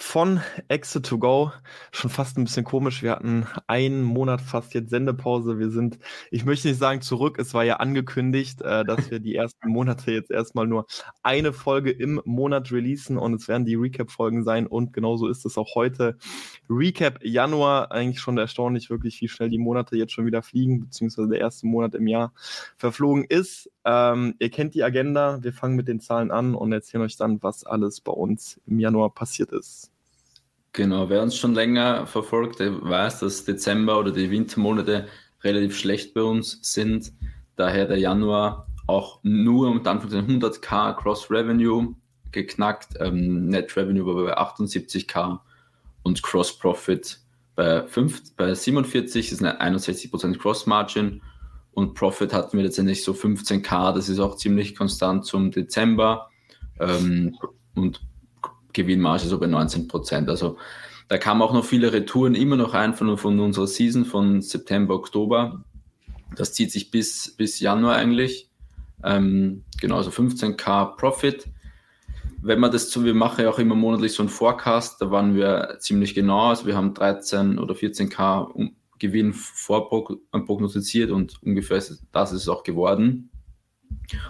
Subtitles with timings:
[0.00, 1.50] von Exit to Go.
[1.90, 3.02] Schon fast ein bisschen komisch.
[3.02, 5.58] Wir hatten einen Monat fast jetzt Sendepause.
[5.58, 5.98] Wir sind,
[6.30, 10.12] ich möchte nicht sagen zurück, es war ja angekündigt, äh, dass wir die ersten Monate
[10.12, 10.86] jetzt erstmal nur
[11.24, 15.58] eine Folge im Monat releasen und es werden die Recap-Folgen sein und genauso ist es
[15.58, 16.16] auch heute.
[16.70, 21.28] Recap Januar, eigentlich schon erstaunlich wirklich, wie schnell die Monate jetzt schon wieder fliegen, beziehungsweise
[21.28, 22.32] der erste Monat im Jahr
[22.76, 23.68] verflogen ist.
[23.84, 27.42] Ähm, ihr kennt die Agenda, wir fangen mit den Zahlen an und erzählen euch dann,
[27.42, 29.87] was alles bei uns im Januar passiert ist.
[30.78, 35.08] Genau, wer uns schon länger verfolgt, der weiß, dass Dezember oder die Wintermonate
[35.42, 37.12] relativ schlecht bei uns sind.
[37.56, 41.96] Daher der Januar auch nur mit Anfang 100k Cross Revenue
[42.30, 42.90] geknackt.
[43.00, 45.40] Ähm, Net Revenue war bei 78k
[46.04, 47.18] und Cross Profit
[47.56, 51.22] bei, 5, bei 47, das ist eine 61% Cross Margin.
[51.72, 56.30] Und Profit hatten wir letztendlich so 15k, das ist auch ziemlich konstant zum Dezember.
[56.78, 57.36] Ähm,
[57.74, 58.00] und
[58.78, 60.28] Gewinnmarge so bei 19 Prozent.
[60.28, 60.56] Also
[61.08, 64.94] da kamen auch noch viele Retouren immer noch ein von, von unserer Season von September,
[64.94, 65.64] Oktober.
[66.36, 68.50] Das zieht sich bis, bis Januar eigentlich.
[69.02, 71.48] Ähm, genau, also 15k Profit.
[72.40, 75.34] Wenn man das so, wir machen ja auch immer monatlich so einen Forecast, da waren
[75.34, 76.50] wir ziemlich genau.
[76.50, 83.30] Also wir haben 13 oder 14k Gewinn vorprognostiziert und ungefähr das ist es auch geworden.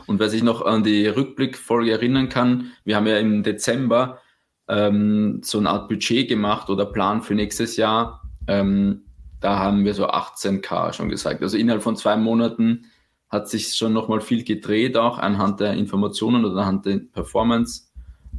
[0.07, 4.21] Und wer sich noch an die Rückblickfolge erinnern kann, wir haben ja im Dezember
[4.69, 8.23] ähm, so eine Art Budget gemacht oder Plan für nächstes Jahr.
[8.47, 9.03] Ähm,
[9.41, 11.43] da haben wir so 18k schon gesagt.
[11.43, 12.87] Also innerhalb von zwei Monaten
[13.29, 17.89] hat sich schon nochmal viel gedreht, auch anhand der Informationen oder anhand der Performance.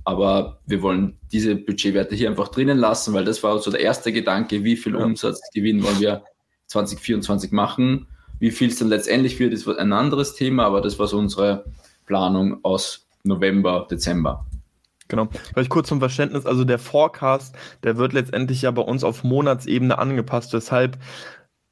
[0.03, 4.11] Aber wir wollen diese Budgetwerte hier einfach drinnen lassen, weil das war so der erste
[4.11, 4.95] Gedanke, wie viel.
[4.95, 6.23] Umsatzgewinn wollen wir
[6.67, 8.07] 2024 machen.
[8.39, 11.65] Wie viel es dann letztendlich wird, ist ein anderes Thema, aber das war so unsere
[12.05, 14.45] Planung aus November, Dezember.
[15.09, 15.27] Genau.
[15.53, 19.97] Vielleicht kurz zum Verständnis, also der Forecast, der wird letztendlich ja bei uns auf Monatsebene
[19.97, 20.97] angepasst, weshalb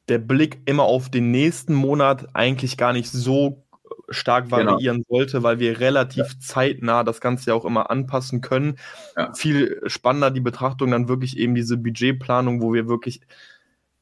[0.10, 3.64] der Blick immer auf den nächsten Monat eigentlich gar nicht so
[4.10, 4.72] stark genau.
[4.72, 5.18] variieren genau.
[5.18, 6.40] sollte, weil wir relativ ja.
[6.40, 8.78] zeitnah das Ganze ja auch immer anpassen können.
[9.16, 9.34] Ja.
[9.34, 13.22] Viel spannender die Betrachtung dann wirklich eben diese Budgetplanung, wo wir wirklich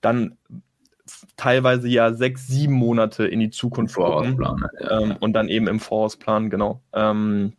[0.01, 0.37] dann
[1.35, 5.01] teilweise ja sechs, sieben Monate in die Zukunft gucken ja.
[5.01, 6.81] ähm, und dann eben im Vorausplan, genau.
[6.93, 7.53] Ähm,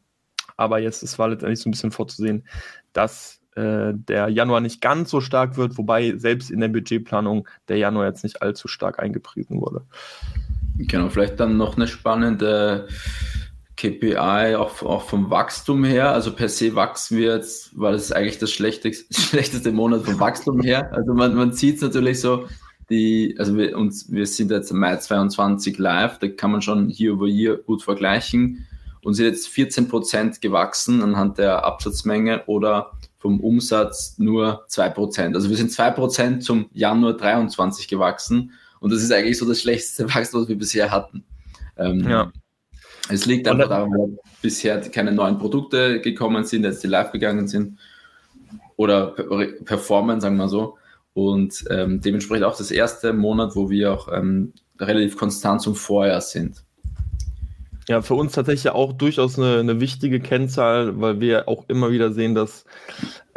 [0.56, 2.44] aber jetzt es war letztendlich so ein bisschen vorzusehen,
[2.92, 7.78] dass äh, der Januar nicht ganz so stark wird, wobei selbst in der Budgetplanung der
[7.78, 9.82] Januar jetzt nicht allzu stark eingepriesen wurde.
[10.78, 12.88] Genau, vielleicht dann noch eine spannende
[13.76, 16.12] KPI auch, auch vom Wachstum her.
[16.12, 20.60] Also per se wachsen wir jetzt, weil es eigentlich das schlechteste, schlechteste Monat vom Wachstum
[20.60, 20.90] her.
[20.92, 22.46] Also man, man sieht es natürlich so,
[22.88, 26.88] die, also wir, uns, wir sind jetzt im Mai 22 live, da kann man schon
[26.88, 28.66] hier über hier gut vergleichen
[29.06, 35.36] und sind jetzt 14 Prozent gewachsen anhand der Absatzmenge oder vom Umsatz nur 2 Prozent.
[35.36, 38.50] Also wir sind 2 Prozent zum Januar 23 gewachsen
[38.80, 41.22] und das ist eigentlich so das schlechteste Wachstum, was wir bisher hatten.
[41.76, 42.32] Ähm, ja.
[43.08, 47.46] Es liegt einfach daran, weil bisher keine neuen Produkte gekommen sind, jetzt die live gegangen
[47.46, 47.78] sind
[48.74, 49.12] oder
[49.64, 50.78] performen, sagen wir so.
[51.14, 56.20] Und ähm, dementsprechend auch das erste Monat, wo wir auch ähm, relativ konstant zum Vorjahr
[56.20, 56.65] sind.
[57.88, 62.12] Ja, für uns tatsächlich auch durchaus eine, eine wichtige Kennzahl, weil wir auch immer wieder
[62.12, 62.64] sehen, dass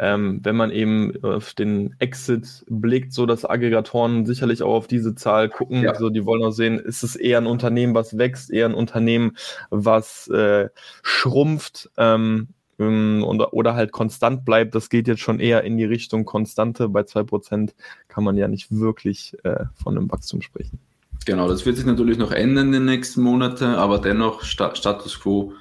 [0.00, 5.14] ähm, wenn man eben auf den Exit blickt, so dass Aggregatoren sicherlich auch auf diese
[5.14, 5.82] Zahl gucken.
[5.82, 5.94] Ja.
[5.94, 9.36] So, die wollen auch sehen, ist es eher ein Unternehmen, was wächst, eher ein Unternehmen,
[9.70, 10.68] was äh,
[11.02, 11.90] schrumpft.
[11.96, 12.48] Ähm,
[12.80, 16.88] ähm oder, oder halt konstant bleibt, das geht jetzt schon eher in die Richtung Konstante.
[16.88, 17.72] Bei 2%
[18.08, 20.80] kann man ja nicht wirklich äh, von einem Wachstum sprechen.
[21.26, 25.20] Genau, das wird sich natürlich noch ändern in den nächsten Monaten, aber dennoch Sta Status
[25.20, 25.52] quo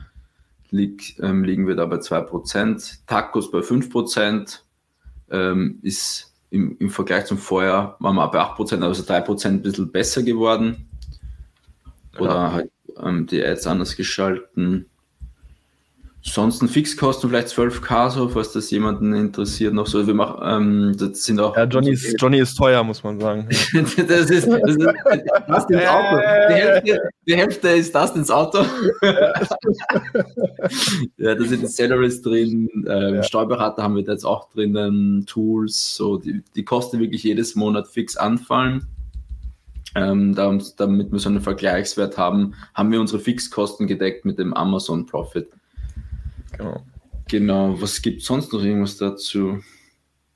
[0.71, 2.99] lieg, ähm, liegen wir da bei 2%.
[3.07, 4.59] Tacos bei 5%
[5.31, 9.91] ähm, ist im, im Vergleich zum Vorjahr, waren wir bei 8%, also 3% ein bisschen
[9.91, 10.87] besser geworden.
[12.17, 12.51] Oder ja.
[12.51, 14.85] halt ähm, die Ads anders geschalten.
[16.21, 20.05] Sonst Fixkosten vielleicht 12k, so, falls das jemanden interessiert noch so.
[20.05, 21.55] Wir machen, ähm, das sind auch.
[21.55, 23.47] Ja, Johnny ist, Johnny ist teuer, muss man sagen.
[23.49, 26.17] das ist, das ist das ins Auto.
[26.49, 28.65] Die Hälfte, die Hälfte ist das ins Auto.
[31.17, 33.23] ja, da sind Salaries drin, ähm, ja.
[33.23, 37.87] Steuerberater haben wir da jetzt auch drinnen, Tools, so, die, die kosten wirklich jedes Monat
[37.87, 38.85] fix anfallen.
[39.95, 45.05] Ähm, damit wir so einen Vergleichswert haben, haben wir unsere Fixkosten gedeckt mit dem Amazon
[45.07, 45.47] Profit.
[46.57, 46.81] Genau.
[47.27, 49.59] Genau, was gibt sonst noch irgendwas dazu?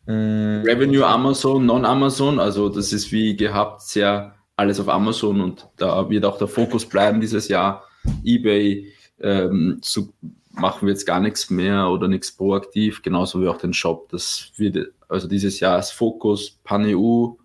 [0.06, 6.10] Mm, Revenue Amazon, Non-Amazon, also das ist wie gehabt sehr alles auf Amazon und da
[6.10, 7.83] wird auch der Fokus bleiben dieses Jahr.
[8.24, 10.13] eBay ähm, zu,
[10.51, 14.09] machen wir jetzt gar nichts mehr oder nichts proaktiv, genauso wie auch den Shop.
[14.09, 17.36] Das wird also dieses Jahr ist Fokus, Pan-EU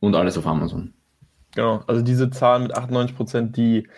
[0.00, 0.94] und alles auf Amazon.
[1.54, 3.88] Genau, also diese Zahl mit 98 Prozent, die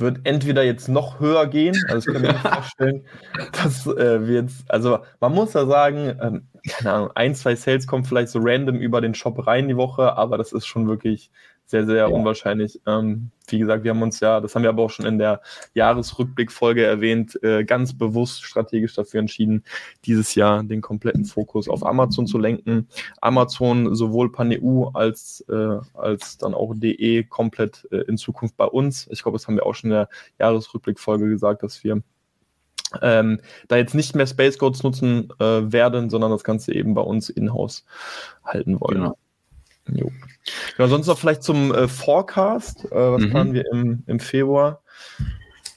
[0.00, 3.04] wird entweder jetzt noch höher gehen, also ich kann mir nicht vorstellen,
[3.52, 7.86] dass äh, wir jetzt, also man muss ja sagen, ähm, keine Ahnung, ein, zwei Sales
[7.86, 11.30] kommen vielleicht so random über den Shop rein die Woche, aber das ist schon wirklich
[11.68, 12.06] sehr, sehr ja.
[12.06, 12.80] unwahrscheinlich.
[12.86, 15.42] Ähm, wie gesagt, wir haben uns ja, das haben wir aber auch schon in der
[15.74, 19.64] Jahresrückblickfolge erwähnt, äh, ganz bewusst strategisch dafür entschieden,
[20.06, 22.88] dieses Jahr den kompletten Fokus auf Amazon zu lenken.
[23.20, 29.06] Amazon sowohl Pan-EU als, äh, als dann auch DE komplett äh, in Zukunft bei uns.
[29.10, 32.02] Ich glaube, das haben wir auch schon in der Jahresrückblickfolge gesagt, dass wir
[33.02, 37.02] ähm, da jetzt nicht mehr Space Codes nutzen äh, werden, sondern das Ganze eben bei
[37.02, 37.84] uns in-house
[38.42, 39.02] halten wollen.
[39.02, 39.18] Genau.
[39.92, 40.10] Jo.
[40.76, 42.84] Genau, sonst noch vielleicht zum äh, Forecast.
[42.86, 43.30] Äh, was mhm.
[43.30, 44.82] planen wir im, im Februar?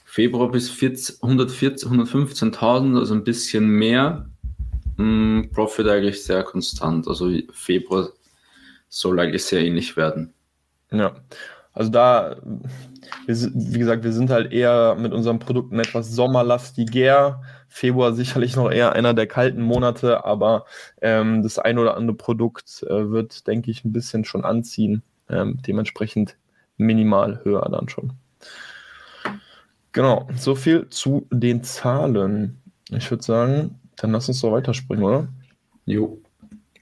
[0.04, 4.28] Februar bis 115.000, also ein bisschen mehr.
[4.96, 7.08] Mm, Profit eigentlich sehr konstant.
[7.08, 8.10] Also Februar
[8.88, 10.34] soll eigentlich sehr ähnlich werden.
[10.90, 11.14] Ja,
[11.72, 12.36] also da,
[13.24, 17.42] wir, wie gesagt, wir sind halt eher mit unseren Produkten etwas sommerlastiger.
[17.72, 20.66] Februar sicherlich noch eher einer der kalten Monate, aber
[21.00, 25.02] ähm, das ein oder andere Produkt äh, wird, denke ich, ein bisschen schon anziehen.
[25.30, 26.36] Ähm, dementsprechend
[26.76, 28.12] minimal höher dann schon.
[29.92, 32.60] Genau, so viel zu den Zahlen.
[32.90, 35.28] Ich würde sagen, dann lass uns doch weiterspringen, oder?
[35.86, 36.20] Jo.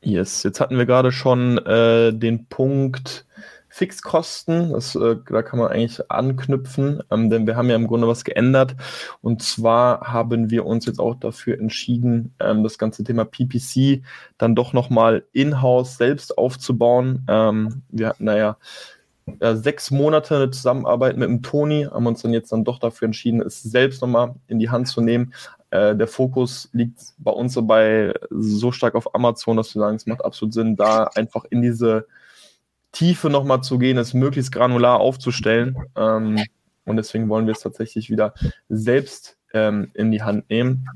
[0.03, 3.27] Yes, jetzt hatten wir gerade schon äh, den Punkt
[3.71, 4.73] Fixkosten.
[4.73, 8.25] Das, äh, da kann man eigentlich anknüpfen, ähm, denn wir haben ja im Grunde was
[8.25, 8.77] geändert.
[9.23, 14.03] Und zwar haben wir uns jetzt auch dafür entschieden, ähm, das ganze Thema PPC
[14.39, 17.25] dann doch nochmal in-house selbst aufzubauen.
[17.29, 18.57] Ähm, wir hatten da ja
[19.53, 23.41] sechs Monate eine Zusammenarbeit mit dem Toni, haben uns dann jetzt dann doch dafür entschieden,
[23.41, 25.33] es selbst nochmal in die Hand zu nehmen.
[25.71, 29.97] Äh, der Fokus liegt bei uns so bei so stark auf Amazon, dass wir sagen,
[29.97, 32.07] es macht absolut Sinn, da einfach in diese
[32.93, 35.77] Tiefe nochmal zu gehen, es möglichst granular aufzustellen.
[35.97, 36.43] Ähm,
[36.85, 38.35] und deswegen wollen wir es tatsächlich wieder
[38.69, 40.89] selbst ähm, in die Hand nehmen.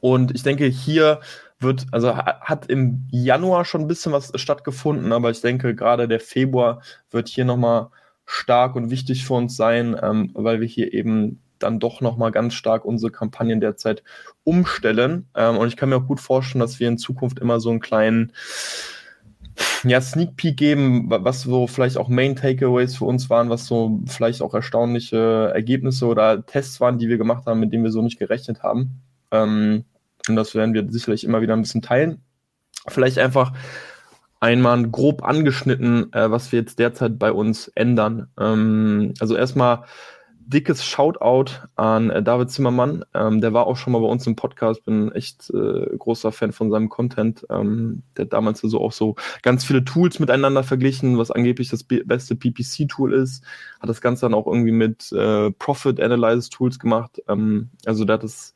[0.00, 1.20] Und ich denke, hier
[1.60, 6.20] wird, also hat im Januar schon ein bisschen was stattgefunden, aber ich denke, gerade der
[6.20, 7.88] Februar wird hier nochmal
[8.26, 12.54] stark und wichtig für uns sein, ähm, weil wir hier eben dann doch nochmal ganz
[12.54, 14.04] stark unsere Kampagnen derzeit
[14.44, 15.26] umstellen.
[15.34, 17.80] Ähm, und ich kann mir auch gut vorstellen, dass wir in Zukunft immer so einen
[17.80, 18.32] kleinen
[19.84, 24.00] ja, Sneak Peek geben, was so vielleicht auch Main Takeaways für uns waren, was so
[24.06, 28.02] vielleicht auch erstaunliche Ergebnisse oder Tests waren, die wir gemacht haben, mit denen wir so
[28.02, 29.02] nicht gerechnet haben.
[29.30, 29.84] Ähm,
[30.28, 32.22] und das werden wir sicherlich immer wieder ein bisschen teilen.
[32.86, 33.52] Vielleicht einfach
[34.40, 38.28] einmal grob angeschnitten, äh, was wir jetzt derzeit bei uns ändern.
[38.38, 39.84] Ähm, also erstmal
[40.48, 43.04] dickes Shoutout an äh, David Zimmermann.
[43.14, 44.84] Ähm, der war auch schon mal bei uns im Podcast.
[44.84, 47.46] Bin echt äh, großer Fan von seinem Content.
[47.50, 51.84] Ähm, der hat damals so auch so ganz viele Tools miteinander verglichen, was angeblich das
[51.84, 53.44] beste PPC-Tool ist.
[53.78, 57.22] Hat das Ganze dann auch irgendwie mit äh, Profit Analysis Tools gemacht.
[57.28, 58.54] Ähm, also der hat das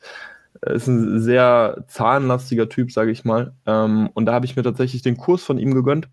[0.62, 3.52] äh, ist ein sehr zahlenlastiger Typ, sage ich mal.
[3.66, 6.08] Ähm, und da habe ich mir tatsächlich den Kurs von ihm gegönnt.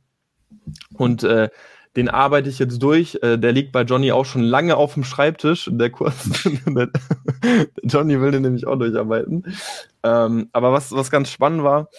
[0.93, 1.49] Und äh,
[1.95, 3.17] den arbeite ich jetzt durch.
[3.21, 5.69] Äh, der liegt bei Johnny auch schon lange auf dem Schreibtisch.
[5.71, 6.15] Der Kurs,
[7.83, 9.43] Johnny will den nämlich auch durcharbeiten.
[10.03, 11.89] Ähm, aber was, was ganz spannend war,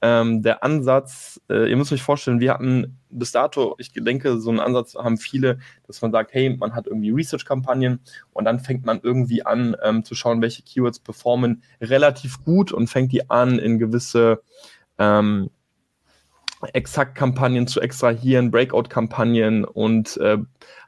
[0.00, 4.50] ähm, der Ansatz, äh, ihr müsst euch vorstellen, wir hatten bis dato, ich denke, so
[4.50, 8.00] einen Ansatz haben viele, dass man sagt, hey, man hat irgendwie Research-Kampagnen
[8.32, 12.88] und dann fängt man irgendwie an ähm, zu schauen, welche Keywords performen relativ gut und
[12.88, 14.40] fängt die an in gewisse
[14.98, 15.50] ähm,
[16.72, 20.38] Exakt-Kampagnen zu extrahieren, Breakout-Kampagnen und äh,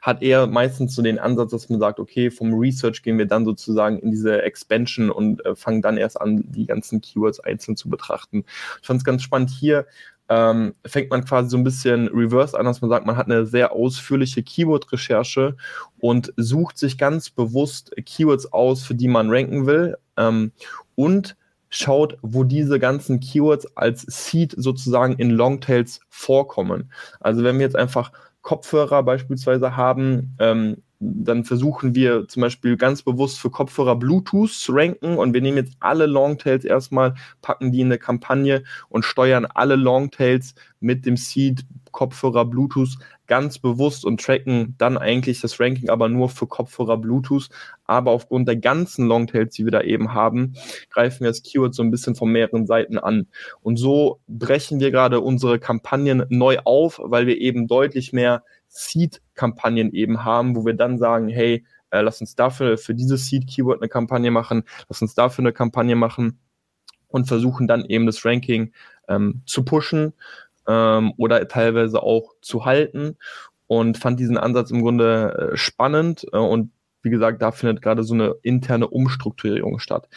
[0.01, 3.45] hat eher meistens so den Ansatz, dass man sagt, okay, vom Research gehen wir dann
[3.45, 7.89] sozusagen in diese Expansion und äh, fangen dann erst an, die ganzen Keywords einzeln zu
[7.89, 8.43] betrachten.
[8.81, 9.85] Ich fand es ganz spannend hier.
[10.29, 13.45] Ähm, fängt man quasi so ein bisschen reverse an, dass man sagt, man hat eine
[13.45, 15.57] sehr ausführliche Keyword-Recherche
[15.99, 19.97] und sucht sich ganz bewusst Keywords aus, für die man ranken will.
[20.15, 20.53] Ähm,
[20.95, 21.35] und
[21.71, 26.91] schaut, wo diese ganzen Keywords als Seed sozusagen in Longtails vorkommen.
[27.19, 28.11] Also wenn wir jetzt einfach
[28.41, 34.71] Kopfhörer beispielsweise haben, ähm, dann versuchen wir zum Beispiel ganz bewusst für Kopfhörer Bluetooth zu
[34.73, 39.45] ranken und wir nehmen jetzt alle Longtails erstmal, packen die in eine Kampagne und steuern
[39.45, 45.89] alle Longtails mit dem Seed Kopfhörer Bluetooth ganz bewusst und tracken dann eigentlich das Ranking
[45.89, 47.49] aber nur für Kopfhörer Bluetooth.
[47.85, 50.53] Aber aufgrund der ganzen Longtails, die wir da eben haben,
[50.89, 53.27] greifen wir das Keyword so ein bisschen von mehreren Seiten an.
[53.61, 59.93] Und so brechen wir gerade unsere Kampagnen neu auf, weil wir eben deutlich mehr Seed-Kampagnen
[59.93, 63.89] eben haben, wo wir dann sagen, hey, äh, lass uns dafür für dieses Seed-Keyword eine
[63.89, 66.39] Kampagne machen, lass uns dafür eine Kampagne machen
[67.09, 68.71] und versuchen dann eben das Ranking
[69.07, 70.13] ähm, zu pushen
[70.67, 73.17] ähm, oder teilweise auch zu halten.
[73.67, 76.71] Und fand diesen Ansatz im Grunde äh, spannend äh, und
[77.03, 80.07] wie gesagt, da findet gerade so eine interne Umstrukturierung statt.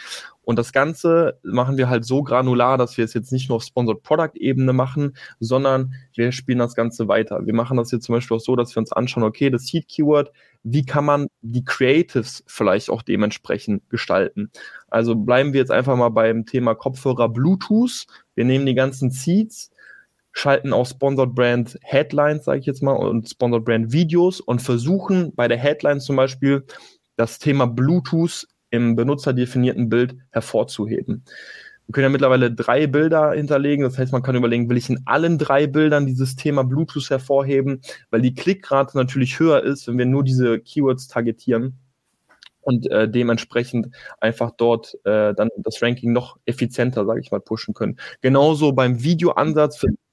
[0.42, 3.64] Und das Ganze machen wir halt so granular, dass wir es jetzt nicht nur auf
[3.64, 7.46] Sponsored Product Ebene machen, sondern wir spielen das Ganze weiter.
[7.46, 9.88] Wir machen das jetzt zum Beispiel auch so, dass wir uns anschauen, okay, das Seed
[9.88, 14.50] Keyword, wie kann man die Creatives vielleicht auch dementsprechend gestalten?
[14.88, 18.06] Also bleiben wir jetzt einfach mal beim Thema Kopfhörer Bluetooth.
[18.34, 19.70] Wir nehmen die ganzen Seeds,
[20.34, 25.32] schalten auch Sponsored Brand Headlines, sage ich jetzt mal, und Sponsored Brand Videos und versuchen
[25.34, 26.64] bei der Headline zum Beispiel
[27.16, 31.24] das Thema Bluetooth im benutzerdefinierten Bild hervorzuheben.
[31.86, 33.84] Wir können ja mittlerweile drei Bilder hinterlegen.
[33.84, 37.82] Das heißt, man kann überlegen, will ich in allen drei Bildern dieses Thema Bluetooth hervorheben,
[38.10, 41.78] weil die Klickrate natürlich höher ist, wenn wir nur diese Keywords targetieren
[42.62, 47.74] und äh, dementsprechend einfach dort äh, dann das Ranking noch effizienter, sage ich mal, pushen
[47.74, 47.98] können.
[48.22, 50.03] Genauso beim Videoansatz versucht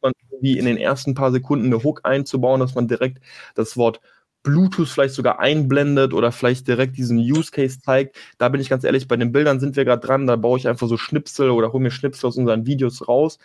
[0.42, 3.20] man wie in den ersten paar Sekunden eine Hook einzubauen, dass man direkt
[3.56, 4.02] das Wort
[4.44, 8.18] Bluetooth vielleicht sogar einblendet oder vielleicht direkt diesen Use Case zeigt.
[8.40, 10.68] Da bin ich ganz ehrlich, bei den Bildern sind wir gerade dran, da baue ich
[10.68, 13.38] einfach so Schnipsel oder hole mir Schnipsel aus unseren Videos raus.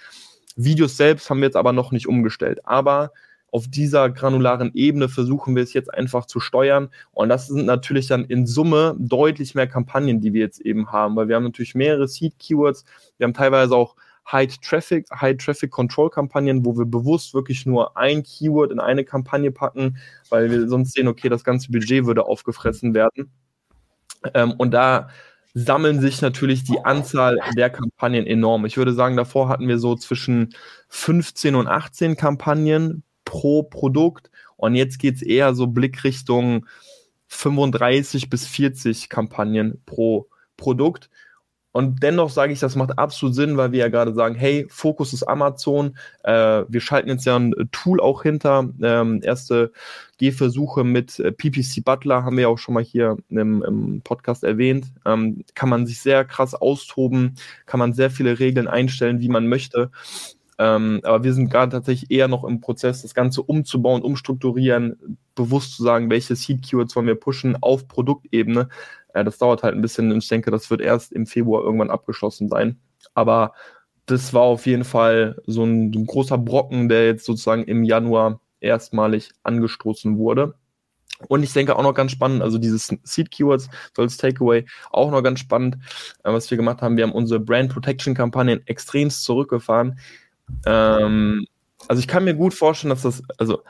[0.57, 2.61] Videos selbst haben wir jetzt aber noch nicht umgestellt.
[2.65, 3.13] Aber
[3.53, 6.89] auf dieser granularen Ebene versuchen wir es jetzt einfach zu steuern.
[7.13, 11.15] Und das sind natürlich dann in Summe deutlich mehr Kampagnen, die wir jetzt eben haben,
[11.17, 12.87] weil wir haben natürlich mehrere Seed-Keywords.
[13.19, 13.97] Wir haben teilweise auch
[14.31, 19.05] High Traffic, High Traffic Control Kampagnen, wo wir bewusst wirklich nur ein Keyword in eine
[19.05, 19.99] Kampagne packen,
[20.31, 23.31] weil wir sonst sehen, okay, das ganze Budget würde aufgefressen werden.
[24.35, 25.09] Ähm, und da
[25.55, 28.67] sammeln sich natürlich die Anzahl der Kampagnen enorm.
[28.67, 30.55] Ich würde sagen, davor hatten wir so zwischen
[30.89, 34.31] 15 und 18 Kampagnen pro Produkt.
[34.57, 36.67] Und jetzt geht es eher so Blickrichtung
[37.29, 41.11] 35 bis 40 Kampagnen pro Produkt.
[41.77, 45.13] Und dennoch sage ich, das macht absolut Sinn, weil wir ja gerade sagen, hey, Fokus
[45.13, 45.99] ist Amazon.
[46.23, 48.71] Äh, wir schalten jetzt ja ein Tool auch hinter.
[48.81, 49.73] Ähm, erste
[50.17, 54.87] Gehversuche mit äh, PPC Butler haben wir auch schon mal hier im, im Podcast erwähnt.
[55.05, 57.35] Ähm, kann man sich sehr krass austoben,
[57.67, 59.91] kann man sehr viele Regeln einstellen, wie man möchte.
[60.59, 65.77] Ähm, aber wir sind gerade tatsächlich eher noch im Prozess, das Ganze umzubauen, umstrukturieren, bewusst
[65.77, 68.71] zu sagen, welche Seed-Keywords wollen wir pushen auf Produktebene.
[69.17, 71.91] Äh, das dauert halt ein bisschen und ich denke, das wird erst im Februar irgendwann
[71.91, 72.79] abgeschlossen sein.
[73.15, 73.53] Aber
[74.05, 78.41] das war auf jeden Fall so ein, ein großer Brocken, der jetzt sozusagen im Januar
[78.61, 80.55] erstmalig angestoßen wurde.
[81.29, 85.11] Und ich denke auch noch ganz spannend, also dieses Seed Keywords so als Takeaway auch
[85.11, 85.77] noch ganz spannend,
[86.25, 86.99] äh, was wir gemacht haben.
[86.99, 89.99] Wir haben unsere Brand Protection Kampagnen extremst zurückgefahren.
[90.67, 91.47] Ähm,
[91.89, 93.63] also ich kann mir gut vorstellen, dass das, also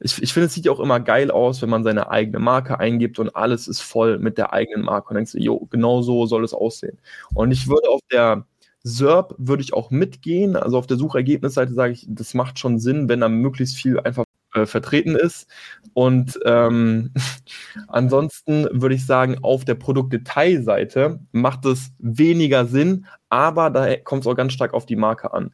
[0.00, 2.78] ich, ich finde, es sieht ja auch immer geil aus, wenn man seine eigene Marke
[2.80, 6.26] eingibt und alles ist voll mit der eigenen Marke und denkst du, jo, genau so
[6.26, 6.98] soll es aussehen.
[7.34, 8.46] Und ich würde auf der
[8.82, 13.08] SERP würde ich auch mitgehen, also auf der Suchergebnisseite sage ich, das macht schon Sinn,
[13.10, 15.48] wenn da möglichst viel einfach äh, vertreten ist.
[15.92, 17.12] Und ähm,
[17.88, 24.26] ansonsten würde ich sagen, auf der Produktdetailseite macht es weniger Sinn, aber da kommt es
[24.26, 25.52] auch ganz stark auf die Marke an.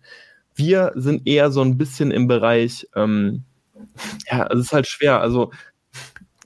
[0.55, 3.45] Wir sind eher so ein bisschen im Bereich, ähm,
[4.30, 5.21] ja, es ist halt schwer.
[5.21, 5.52] Also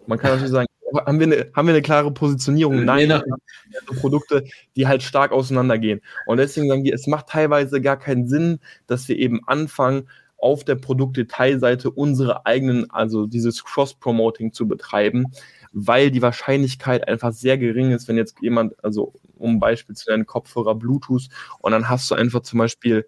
[0.06, 0.66] man kann natürlich sagen,
[1.06, 2.84] haben wir eine, haben wir eine klare Positionierung?
[2.84, 4.44] Nein, nee, also Produkte,
[4.76, 6.00] die halt stark auseinandergehen.
[6.26, 10.08] Und deswegen sagen wir, es macht teilweise gar keinen Sinn, dass wir eben anfangen,
[10.40, 15.26] auf der Produktdetailseite unsere eigenen, also dieses Cross-Promoting zu betreiben,
[15.72, 20.26] weil die Wahrscheinlichkeit einfach sehr gering ist, wenn jetzt jemand, also um Beispiel zu nennen,
[20.26, 21.28] Kopfhörer Bluetooth
[21.60, 23.06] und dann hast du einfach zum Beispiel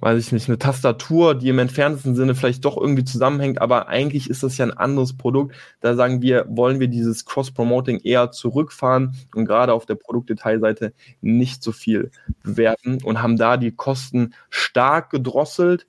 [0.00, 4.30] weiß ich nicht, eine Tastatur, die im entferntesten Sinne vielleicht doch irgendwie zusammenhängt, aber eigentlich
[4.30, 5.54] ist das ja ein anderes Produkt.
[5.80, 11.62] Da sagen wir, wollen wir dieses Cross-Promoting eher zurückfahren und gerade auf der Produktdetailseite nicht
[11.62, 12.10] so viel
[12.42, 15.86] bewerten und haben da die Kosten stark gedrosselt,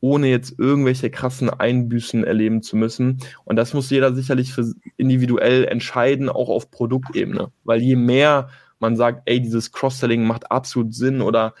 [0.00, 3.18] ohne jetzt irgendwelche krassen Einbüßen erleben zu müssen.
[3.44, 7.50] Und das muss jeder sicherlich für individuell entscheiden, auch auf Produktebene.
[7.64, 8.48] Weil je mehr
[8.78, 11.54] man sagt, ey, dieses Cross-Selling macht absolut Sinn oder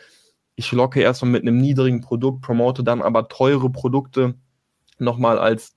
[0.56, 4.34] ich locke erstmal mit einem niedrigen Produkt, promote dann aber teure Produkte,
[4.98, 5.76] nochmal als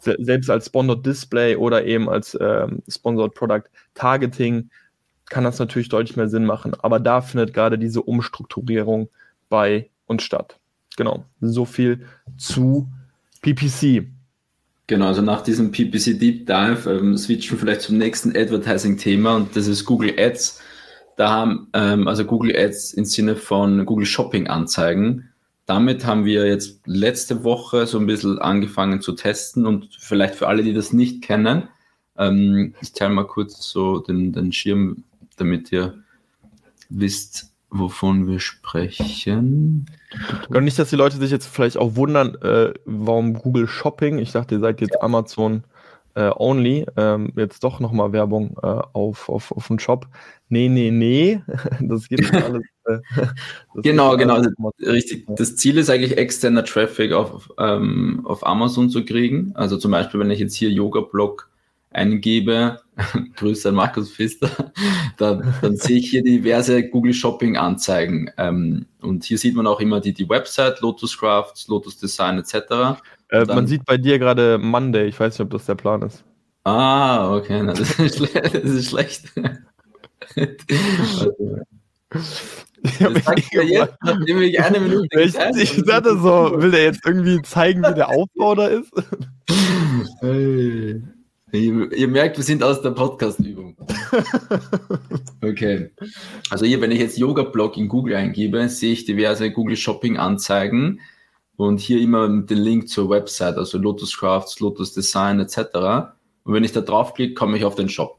[0.00, 3.64] selbst als Sponsored Display oder eben als ähm, Sponsored Product
[3.94, 4.70] Targeting
[5.28, 6.74] kann das natürlich deutlich mehr Sinn machen.
[6.80, 9.08] Aber da findet gerade diese Umstrukturierung
[9.48, 10.58] bei uns statt.
[10.96, 11.24] Genau.
[11.40, 12.88] So viel zu
[13.40, 14.08] PPC.
[14.88, 19.56] Genau, also nach diesem PPC Deep Dive ähm, switchen wir vielleicht zum nächsten Advertising-Thema und
[19.56, 20.60] das ist Google Ads.
[21.16, 25.28] Da haben ähm, also Google Ads im Sinne von Google Shopping Anzeigen.
[25.66, 30.48] Damit haben wir jetzt letzte Woche so ein bisschen angefangen zu testen und vielleicht für
[30.48, 31.68] alle, die das nicht kennen,
[32.16, 35.04] ähm, ich teile mal kurz so den, den Schirm,
[35.36, 36.02] damit ihr
[36.88, 39.86] wisst, wovon wir sprechen.
[40.48, 44.32] Und nicht, dass die Leute sich jetzt vielleicht auch wundern, äh, warum Google Shopping, ich
[44.32, 45.64] dachte, ihr seid jetzt Amazon
[46.14, 50.06] äh, only, ähm, jetzt doch nochmal Werbung äh, auf, auf, auf den Shop.
[50.48, 51.40] Nee, nee, nee,
[51.80, 52.62] das geht nicht alles.
[52.84, 52.98] Äh,
[53.76, 55.26] genau, genau, alles richtig.
[55.28, 59.52] Das Ziel ist eigentlich externer Traffic auf, ähm, auf Amazon zu kriegen.
[59.54, 61.48] Also zum Beispiel, wenn ich jetzt hier Yoga-Blog
[61.92, 62.80] eingebe,
[63.36, 64.72] Grüße an Markus Pfister,
[65.16, 68.30] dann, dann sehe ich hier diverse Google Shopping Anzeigen.
[68.36, 73.00] Ähm, und hier sieht man auch immer die, die Website, Lotus Crafts, Lotus Design etc.
[73.32, 76.22] Äh, man sieht bei dir gerade Monday, ich weiß nicht, ob das der Plan ist.
[76.64, 79.32] Ah, okay, das, ist das ist schlecht.
[83.24, 87.40] sagt er jetzt, nachdem ich eine Minute ich, ich dachte so, will der jetzt irgendwie
[87.40, 88.92] zeigen, wie der Aufbau da ist?
[90.20, 91.02] Hey.
[91.52, 93.76] Ihr, ihr, merkt, wir sind aus der Podcast-Übung.
[95.44, 95.90] Okay.
[96.50, 101.00] Also hier, wenn ich jetzt Yoga-Blog in Google eingebe, sehe ich diverse Google Shopping-Anzeigen
[101.56, 105.58] und hier immer dem Link zur Website, also Lotus Crafts, Lotus Design etc.
[106.44, 108.18] Und wenn ich da draufklicke, komme ich auf den Shop.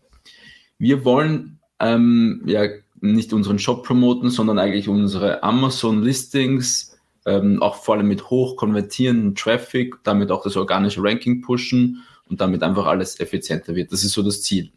[0.77, 2.67] Wir wollen ähm, ja
[3.01, 9.35] nicht unseren Shop promoten, sondern eigentlich unsere Amazon-Listings, ähm, auch vor allem mit hoch konvertierenden
[9.35, 13.91] Traffic, damit auch das organische Ranking pushen und damit einfach alles effizienter wird.
[13.91, 14.71] Das ist so das Ziel.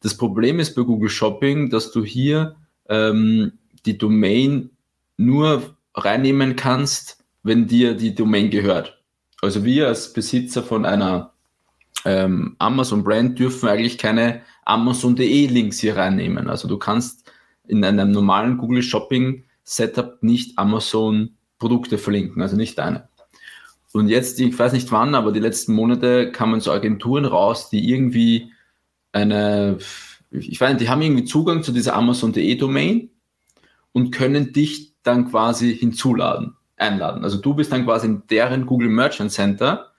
[0.00, 2.56] Das Problem ist bei Google Shopping, dass du hier
[2.88, 3.52] ähm,
[3.86, 4.70] die Domain
[5.16, 9.02] nur reinnehmen kannst, wenn dir die Domain gehört.
[9.40, 11.32] Also wir als Besitzer von einer
[12.04, 16.48] ähm, Amazon-Brand dürfen eigentlich keine Amazon.de Links hier reinnehmen.
[16.48, 17.30] Also du kannst
[17.66, 23.08] in einem normalen Google Shopping Setup nicht Amazon Produkte verlinken, also nicht deine.
[23.92, 27.90] Und jetzt, ich weiß nicht wann, aber die letzten Monate kamen so Agenturen raus, die
[27.90, 28.52] irgendwie
[29.12, 29.78] eine,
[30.30, 33.10] ich weiß nicht, die haben irgendwie Zugang zu dieser Amazon.de Domain
[33.92, 37.24] und können dich dann quasi hinzuladen einladen.
[37.24, 39.92] Also du bist dann quasi in deren Google Merchant Center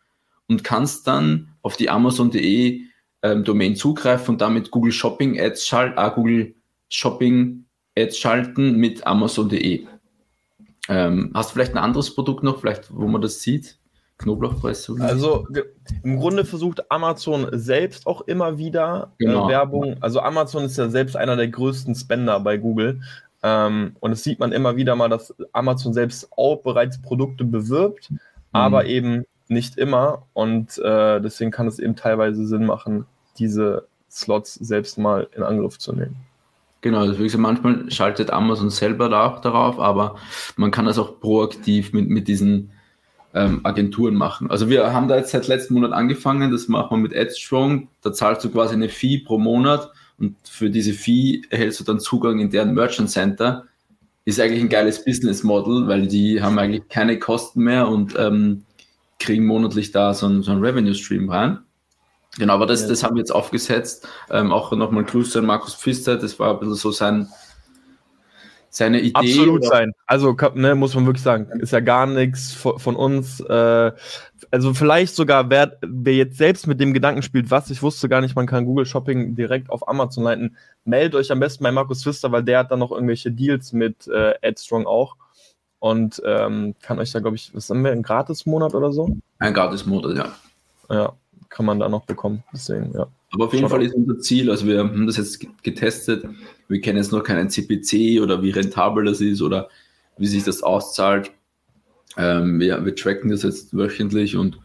[0.48, 2.82] und kannst dann auf die Amazon.de
[3.22, 6.56] ähm, Domain zugreifen und damit Google Shopping Ads schalten, äh, Google
[6.89, 7.65] Shopping
[7.98, 9.86] Ads schalten mit Amazon.de.
[10.88, 13.78] Ähm, hast du vielleicht ein anderes Produkt noch, vielleicht, wo man das sieht?
[14.20, 14.96] Knoblauchpresse?
[15.00, 15.48] Also
[16.04, 19.48] im Grunde versucht Amazon selbst auch immer wieder äh, genau.
[19.48, 19.96] äh, Werbung.
[20.02, 23.02] Also Amazon ist ja selbst einer der größten Spender bei Gooel.
[23.41, 28.12] Ähm, und es sieht man immer wieder mal, dass Amazon selbst auch bereits Produkte bewirbt,
[28.12, 28.19] mhm.
[28.52, 30.23] aber eben nicht immer.
[30.34, 33.06] Und äh, deswegen kann es eben teilweise Sinn machen,
[33.38, 36.15] diese Slots selbst mal in Angriff zu nehmen.
[36.82, 40.15] Genau, also wie gesagt, manchmal schaltet Amazon selber da auch darauf, aber
[40.56, 42.71] man kann das auch proaktiv mit, mit diesen
[43.34, 44.49] ähm, Agenturen machen.
[44.49, 48.13] Also wir haben da jetzt seit letzten Monat angefangen, das machen wir mit AdStrong, da
[48.13, 52.39] zahlst du quasi eine Fee pro Monat und für diese Fee erhältst du dann Zugang
[52.39, 53.65] in deren Merchant Center.
[54.25, 58.65] Ist eigentlich ein geiles Business Model, weil die haben eigentlich keine Kosten mehr und ähm,
[59.19, 61.60] kriegen monatlich da so einen, so einen Revenue Stream rein.
[62.38, 62.88] Genau, aber das, ja.
[62.88, 64.08] das haben wir jetzt aufgesetzt.
[64.29, 67.27] Ähm, auch nochmal Grüße an Markus Pfister, das war ein bisschen so sein,
[68.69, 69.13] seine Idee.
[69.13, 69.93] Absolut sein.
[70.05, 73.39] Also ne, muss man wirklich sagen, ist ja gar nichts von, von uns.
[73.39, 73.91] Äh,
[74.51, 78.21] also vielleicht sogar, wer, wer jetzt selbst mit dem Gedanken spielt, was, ich wusste gar
[78.21, 82.03] nicht, man kann Google Shopping direkt auf Amazon leiten, meldet euch am besten bei Markus
[82.03, 85.15] Pfister, weil der hat dann noch irgendwelche Deals mit äh, AdStrong auch
[85.79, 89.17] und ähm, kann euch da, glaube ich, was haben wir, ein Gratis-Monat oder so?
[89.39, 90.32] Ein Gratis-Monat, ja.
[90.89, 91.13] Ja,
[91.50, 93.08] kann man da noch bekommen, deswegen, ja.
[93.32, 96.26] Aber auf jeden Schaut Fall ist unser Ziel, also wir haben das jetzt getestet,
[96.68, 99.70] wir kennen jetzt noch keinen CPC oder wie rentabel das ist oder
[100.18, 101.32] wie sich das auszahlt.
[102.18, 104.60] Ähm, wir, wir tracken das jetzt wöchentlich und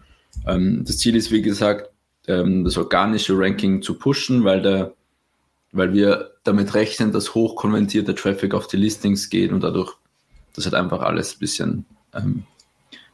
[0.46, 1.90] ähm, das Ziel ist, wie gesagt,
[2.26, 4.94] ähm, das organische Ranking zu pushen, weil, der,
[5.72, 9.94] weil wir damit rechnen, dass hochkonvertierter Traffic auf die Listings geht und dadurch
[10.54, 12.44] das hat einfach alles ein bisschen ähm,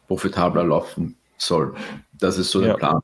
[0.06, 1.74] profitabler laufen soll.
[2.18, 2.68] Das ist so ja.
[2.68, 3.00] der Plan.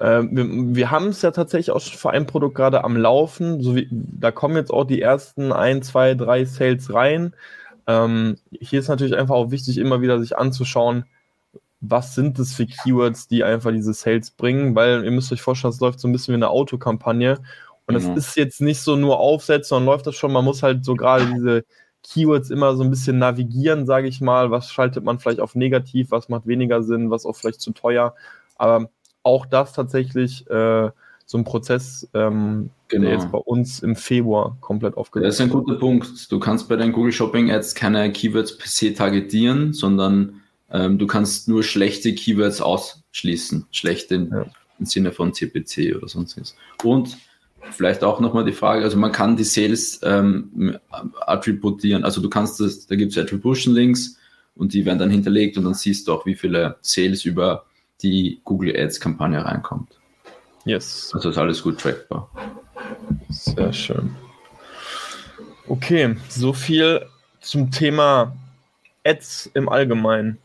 [0.00, 3.62] Ähm, wir, wir haben es ja tatsächlich auch für ein Produkt gerade am Laufen.
[3.62, 7.34] So wie, da kommen jetzt auch die ersten ein, zwei, drei Sales rein.
[7.86, 11.06] Ähm, hier ist natürlich einfach auch wichtig, immer wieder sich anzuschauen,
[11.80, 15.72] was sind das für Keywords, die einfach diese Sales bringen, weil ihr müsst euch vorstellen,
[15.72, 17.38] es läuft so ein bisschen wie eine Autokampagne
[17.86, 18.16] und es mhm.
[18.16, 21.26] ist jetzt nicht so nur aufsetzen, sondern läuft das schon, man muss halt so gerade
[21.26, 21.64] diese
[22.02, 26.10] Keywords immer so ein bisschen navigieren, sage ich mal, was schaltet man vielleicht auf negativ,
[26.10, 28.14] was macht weniger Sinn, was auch vielleicht zu teuer,
[28.56, 28.90] aber
[29.22, 30.90] auch das tatsächlich äh,
[31.28, 33.04] so ein Prozess, ähm, genau.
[33.04, 36.32] der jetzt bei uns im Februar komplett aufgesetzt Das ist ein guter Punkt.
[36.32, 41.06] Du kannst bei deinen Google Shopping Ads keine Keywords per se targetieren, sondern ähm, du
[41.06, 43.66] kannst nur schlechte Keywords ausschließen.
[43.70, 44.46] Schlechte im, ja.
[44.78, 46.56] im Sinne von CPC oder sonstiges.
[46.82, 47.18] Und
[47.72, 50.78] vielleicht auch nochmal die Frage, also man kann die Sales ähm,
[51.20, 54.16] attributieren, also du kannst das, da gibt es Attribution Links
[54.54, 57.66] und die werden dann hinterlegt und dann siehst du auch, wie viele Sales über
[58.02, 59.98] die Google Ads Kampagne reinkommt.
[60.64, 61.10] Yes.
[61.14, 62.30] Also ist alles gut trackbar.
[63.28, 64.14] Sehr schön.
[65.66, 67.04] Okay, so viel
[67.40, 68.32] zum Thema
[69.04, 70.38] Ads im Allgemeinen.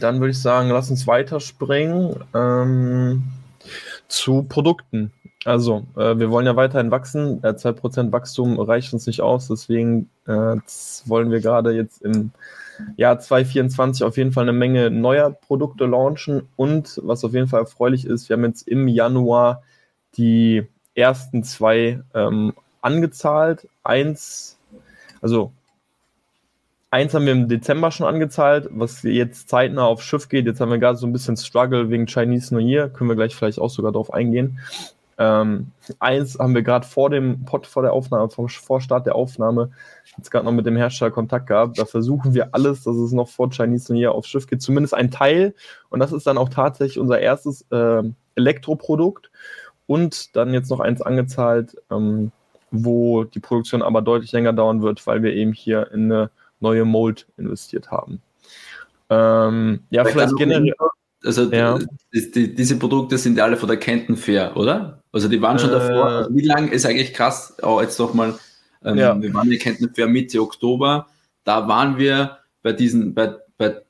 [0.00, 3.22] Dann würde ich sagen, lass uns weiterspringen ähm,
[4.08, 5.12] zu Produkten.
[5.44, 7.42] Also, äh, wir wollen ja weiterhin wachsen.
[7.42, 10.56] Äh, 2% Wachstum reicht uns nicht aus, deswegen äh,
[11.06, 12.32] wollen wir gerade jetzt im
[12.96, 17.60] Jahr 2024 auf jeden Fall eine Menge neuer Produkte launchen und was auf jeden Fall
[17.60, 19.62] erfreulich ist, wir haben jetzt im Januar
[20.16, 23.68] die ersten zwei ähm, angezahlt.
[23.84, 24.58] Eins,
[25.20, 25.52] also
[26.90, 30.46] eins haben wir im Dezember schon angezahlt, was jetzt zeitnah aufs Schiff geht.
[30.46, 33.34] Jetzt haben wir gerade so ein bisschen Struggle wegen Chinese New Year, können wir gleich
[33.34, 34.58] vielleicht auch sogar darauf eingehen.
[35.20, 39.16] Ähm, eins haben wir gerade vor dem Pod, vor der Aufnahme, vor, vor Start der
[39.16, 39.70] Aufnahme,
[40.16, 41.78] jetzt gerade noch mit dem Hersteller Kontakt gehabt.
[41.78, 44.94] Da versuchen wir alles, dass es noch vor Chinese New Year aufs Schiff geht, zumindest
[44.94, 45.54] ein Teil.
[45.90, 48.02] Und das ist dann auch tatsächlich unser erstes äh,
[48.36, 49.30] Elektroprodukt.
[49.86, 52.30] Und dann jetzt noch eins angezahlt, ähm,
[52.70, 56.84] wo die Produktion aber deutlich länger dauern wird, weil wir eben hier in eine neue
[56.84, 58.22] Mold investiert haben.
[59.10, 60.74] Ähm, ja, vielleicht, vielleicht generell.
[61.24, 61.78] Also ja.
[62.14, 65.02] die, die, diese Produkte sind ja alle von der Kenton Fair, oder?
[65.12, 66.04] Also die waren schon äh, davor.
[66.04, 67.56] Also wie lange ist eigentlich krass?
[67.62, 68.34] Oh, jetzt doch mal.
[68.84, 69.20] Ähm, ja.
[69.20, 71.06] Wir waren die Kenton Fair Mitte Oktober.
[71.44, 73.82] Da waren wir bei diesen, bei, bei,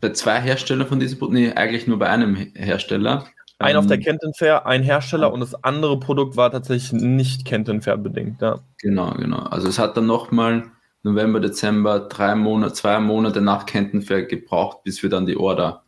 [0.00, 3.26] bei zwei Herstellern von diesen Produkten, nee, eigentlich nur bei einem Hersteller.
[3.58, 7.44] Ein ähm, auf der Kenton Fair, ein Hersteller und das andere Produkt war tatsächlich nicht
[7.44, 8.58] Kenton Fair bedingt, ja.
[8.78, 9.38] Genau, genau.
[9.38, 10.64] Also es hat dann nochmal
[11.04, 15.83] November, Dezember, drei Monate, zwei Monate nach Kenton Fair gebraucht, bis wir dann die Order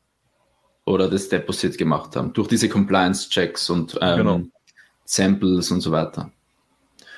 [0.87, 4.41] oder das Deposit gemacht haben, durch diese Compliance-Checks und ähm, genau.
[5.05, 6.31] Samples und so weiter.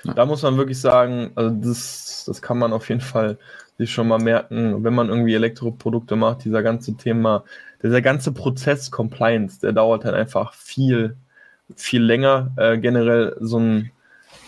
[0.05, 0.15] Ja.
[0.15, 3.39] Da muss man wirklich sagen, also das, das kann man auf jeden Fall
[3.77, 7.45] sich schon mal merken, wenn man irgendwie Elektroprodukte macht, dieser ganze Thema,
[7.83, 11.17] dieser ganze Prozess Compliance, der dauert halt einfach viel,
[11.77, 12.51] viel länger.
[12.57, 13.91] Äh, generell so ein,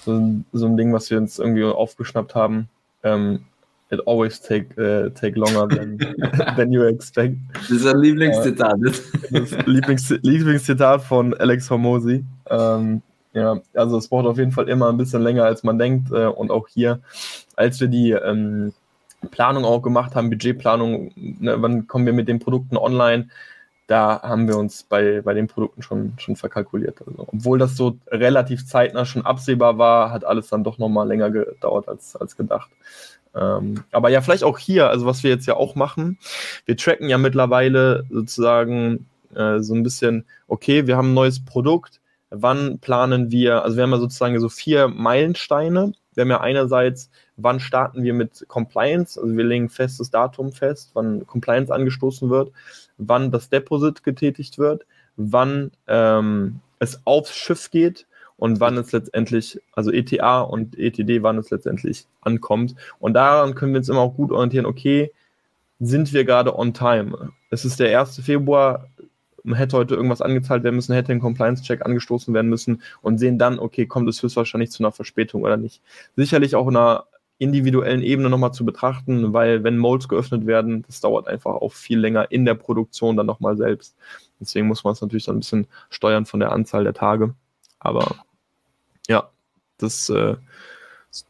[0.05, 2.69] so, ein, so ein Ding, was wir uns irgendwie aufgeschnappt haben,
[3.05, 3.45] ähm,
[3.91, 5.99] it always take, uh, take longer than,
[6.57, 7.37] than you expect.
[7.55, 8.75] Das ist ein Lieblingszitat.
[8.75, 12.25] Äh, das Lieblings, Lieblingszitat von Alex Hormosi.
[12.49, 16.13] Ähm, ja, also es braucht auf jeden Fall immer ein bisschen länger, als man denkt.
[16.13, 17.01] Äh, und auch hier,
[17.57, 18.73] als wir die ähm,
[19.31, 23.29] Planung auch gemacht haben, Budgetplanung, ne, wann kommen wir mit den Produkten online,
[23.87, 27.03] da haben wir uns bei, bei den Produkten schon, schon verkalkuliert.
[27.05, 31.31] Also, obwohl das so relativ zeitnah schon absehbar war, hat alles dann doch nochmal länger
[31.31, 32.71] gedauert als, als gedacht.
[33.35, 36.19] Ähm, aber ja, vielleicht auch hier, also was wir jetzt ja auch machen,
[36.67, 42.01] wir tracken ja mittlerweile sozusagen äh, so ein bisschen, okay, wir haben ein neues Produkt,
[42.31, 45.93] wann planen wir, also wir haben ja sozusagen so vier Meilensteine.
[46.15, 50.91] Wir haben ja einerseits, wann starten wir mit Compliance, also wir legen festes Datum fest,
[50.95, 52.53] wann Compliance angestoßen wird,
[52.99, 58.07] wann das Deposit getätigt wird, wann ähm, es aufs Schiff geht
[58.41, 62.75] und wann es letztendlich, also ETA und ETD, wann es letztendlich ankommt.
[62.99, 65.13] Und daran können wir uns immer auch gut orientieren, okay,
[65.79, 67.33] sind wir gerade on time?
[67.51, 68.21] Es ist der 1.
[68.21, 68.89] Februar,
[69.45, 73.59] hätte heute irgendwas angezahlt werden müssen, hätte ein Compliance-Check angestoßen werden müssen und sehen dann,
[73.59, 75.83] okay, kommt es höchstwahrscheinlich zu einer Verspätung oder nicht.
[76.17, 77.05] Sicherlich auch in einer
[77.37, 81.99] individuellen Ebene nochmal zu betrachten, weil wenn Molds geöffnet werden, das dauert einfach auch viel
[81.99, 83.97] länger in der Produktion dann nochmal selbst.
[84.41, 87.35] Deswegen muss man es natürlich dann ein bisschen steuern von der Anzahl der Tage.
[87.79, 88.25] Aber
[89.11, 89.29] ja,
[89.79, 90.37] das, äh,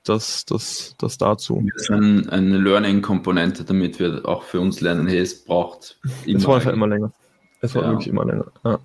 [0.05, 1.67] das, das, das dazu.
[1.73, 6.39] Das ist ein, eine Learning-Komponente, damit wir auch für uns lernen, hey, es braucht immer.
[6.39, 7.13] Es war einfach immer länger.
[7.63, 7.91] Es war ja.
[7.91, 8.47] wirklich immer länger.
[8.65, 8.79] Ja.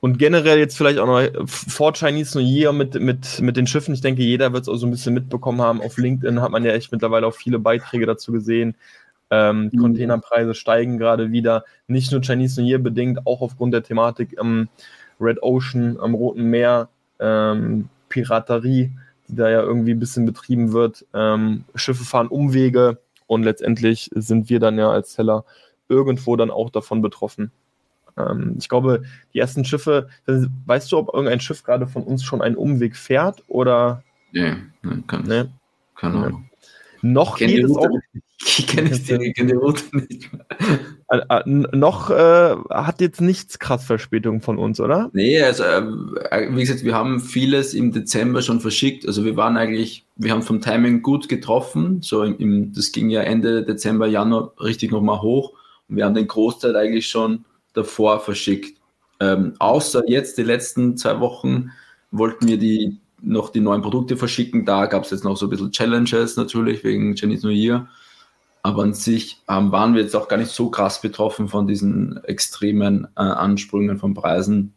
[0.00, 3.92] Und generell jetzt vielleicht auch noch vor Chinese New Year mit, mit, mit den Schiffen.
[3.92, 5.80] Ich denke, jeder wird es auch so ein bisschen mitbekommen haben.
[5.82, 8.76] Auf LinkedIn hat man ja echt mittlerweile auch viele Beiträge dazu gesehen.
[9.30, 9.78] Ähm, mhm.
[9.78, 11.64] Containerpreise steigen gerade wieder.
[11.88, 14.68] Nicht nur Chinese New Year bedingt, auch aufgrund der Thematik am
[15.20, 16.88] Red Ocean, am Roten Meer.
[17.18, 18.92] Ähm, Piraterie,
[19.28, 21.04] die da ja irgendwie ein bisschen betrieben wird.
[21.14, 25.44] Ähm, Schiffe fahren Umwege und letztendlich sind wir dann ja als Seller
[25.88, 27.50] irgendwo dann auch davon betroffen.
[28.16, 29.02] Ähm, ich glaube,
[29.34, 33.42] die ersten Schiffe, weißt du, ob irgendein Schiff gerade von uns schon einen Umweg fährt
[33.48, 34.02] oder?
[34.32, 35.44] Nee, nee, kann, nee.
[35.94, 36.50] keine Ahnung.
[37.02, 37.88] Noch geht es auch.
[38.38, 40.30] Ich kenne die, kenn die Route nicht.
[40.32, 45.08] Äh, äh, noch äh, hat jetzt nichts krass Verspätung von uns, oder?
[45.12, 45.82] Nee, also äh,
[46.50, 49.06] wie gesagt, wir haben vieles im Dezember schon verschickt.
[49.06, 52.02] Also wir waren eigentlich, wir haben vom Timing gut getroffen.
[52.02, 55.52] So im, im das ging ja Ende Dezember, Januar richtig nochmal hoch.
[55.88, 58.78] Und wir haben den Großteil eigentlich schon davor verschickt.
[59.20, 61.70] Ähm, außer jetzt die letzten zwei Wochen
[62.10, 64.64] wollten wir die noch die neuen Produkte verschicken.
[64.64, 67.88] Da gab es jetzt noch so ein bisschen Challenges natürlich wegen Chinese New Year.
[68.66, 72.24] Aber an sich ähm, waren wir jetzt auch gar nicht so krass betroffen von diesen
[72.24, 74.74] extremen äh, Ansprüngen von Preisen,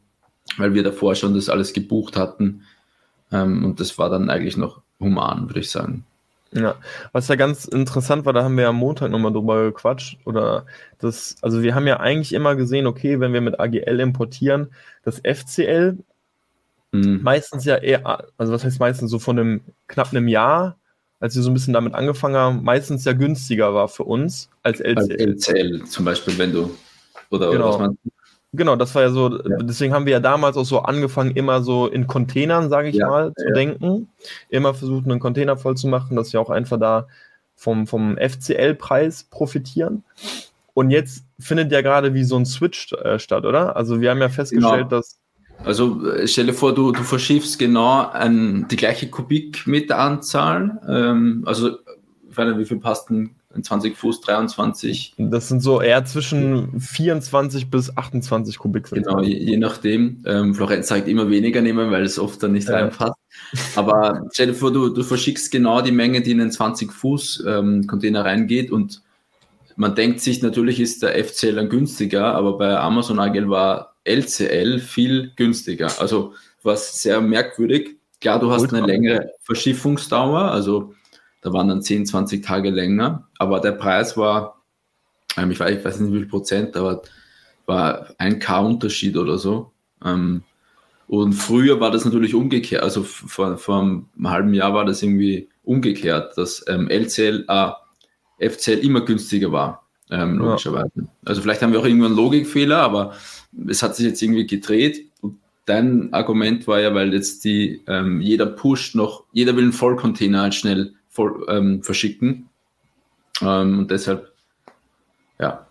[0.58, 2.62] weil wir davor schon das alles gebucht hatten.
[3.32, 6.06] Ähm, und das war dann eigentlich noch human, würde ich sagen.
[6.52, 6.76] Ja,
[7.14, 10.20] was ja ganz interessant war, da haben wir ja am Montag nochmal drüber gequatscht.
[10.24, 10.68] Oder
[11.00, 14.70] das, also wir haben ja eigentlich immer gesehen, okay, wenn wir mit AGL importieren,
[15.04, 15.98] das FCL
[16.92, 17.22] mhm.
[17.24, 18.06] meistens ja eher,
[18.38, 20.79] also was heißt meistens so von einem knapp einem Jahr,
[21.20, 24.80] als wir so ein bisschen damit angefangen haben, meistens ja günstiger war für uns als
[24.80, 24.98] LCL.
[24.98, 26.72] Als LCL zum Beispiel, wenn du
[27.30, 27.76] oder, genau.
[27.76, 27.94] oder
[28.52, 29.58] Genau, das war ja so, ja.
[29.58, 33.08] deswegen haben wir ja damals auch so angefangen, immer so in Containern, sage ich ja,
[33.08, 33.54] mal, zu ja.
[33.54, 34.10] denken.
[34.50, 37.08] Immer versucht, einen Container voll zu machen, dass wir auch einfach da
[37.56, 40.04] vom, vom FCL-Preis profitieren.
[40.74, 43.76] Und jetzt findet ja gerade wie so ein Switch äh, statt, oder?
[43.76, 45.02] Also wir haben ja festgestellt, genau.
[45.02, 45.19] dass.
[45.66, 50.80] Also äh, stell dir vor, du, du verschiffst genau ein, die gleiche Kubikmeteranzahl.
[50.88, 51.78] Ähm, also
[52.30, 55.16] ich weiß nicht, wie viel passt denn 20 Fuß, 23.
[55.18, 58.90] Das sind so eher zwischen 24 bis 28 Kubik.
[58.92, 60.24] Genau, je, je nachdem.
[60.26, 62.76] Ähm, Florenz sagt immer weniger nehmen, weil es oft dann nicht ja.
[62.76, 63.18] reinpasst.
[63.76, 67.44] Aber stell dir vor, du, du verschickst genau die Menge, die in den 20 Fuß
[67.48, 69.02] ähm, Container reingeht und
[69.76, 74.80] man denkt sich, natürlich ist der FCL dann günstiger, aber bei Amazon AGL war LCL
[74.80, 75.90] viel günstiger.
[76.00, 77.98] Also was sehr merkwürdig.
[78.20, 80.94] Klar, du hast eine längere Verschiffungsdauer, also
[81.42, 84.62] da waren dann 10, 20 Tage länger, aber der Preis war,
[85.38, 87.02] ähm, ich, weiß, ich weiß nicht wie viel Prozent, aber
[87.66, 89.72] war ein K Unterschied oder so.
[90.04, 90.44] Ähm,
[91.08, 95.48] und früher war das natürlich umgekehrt, also vor, vor einem halben Jahr war das irgendwie
[95.64, 100.92] umgekehrt, dass ähm, LCL, äh, FCL immer günstiger war, ähm, logischerweise.
[100.96, 101.04] Ja.
[101.26, 103.14] Also vielleicht haben wir auch irgendwann einen Logikfehler, aber
[103.68, 105.06] es hat sich jetzt irgendwie gedreht.
[105.22, 109.74] Und dein Argument war ja, weil jetzt die, ähm, jeder pusht noch, jeder will einen
[109.74, 112.50] Vollcontainer halt schnell voll, ähm, verschicken.
[113.42, 114.32] Ähm, und deshalb,
[115.40, 115.68] ja.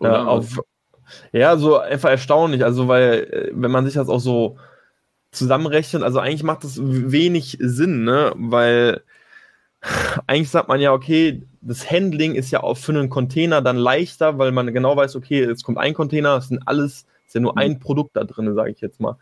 [0.00, 0.60] Ja, auf,
[1.32, 2.64] ja, so einfach erstaunlich.
[2.64, 4.58] Also, weil, äh, wenn man sich das auch so
[5.32, 8.32] zusammenrechnet, also eigentlich macht das wenig Sinn, ne?
[8.36, 9.02] Weil
[10.26, 14.38] eigentlich sagt man ja, okay, das Handling ist ja auch für einen Container dann leichter,
[14.38, 17.52] weil man genau weiß, okay, jetzt kommt ein Container, es sind alles, ist ja nur
[17.52, 17.58] mhm.
[17.58, 19.16] ein Produkt da drin, sage ich jetzt mal.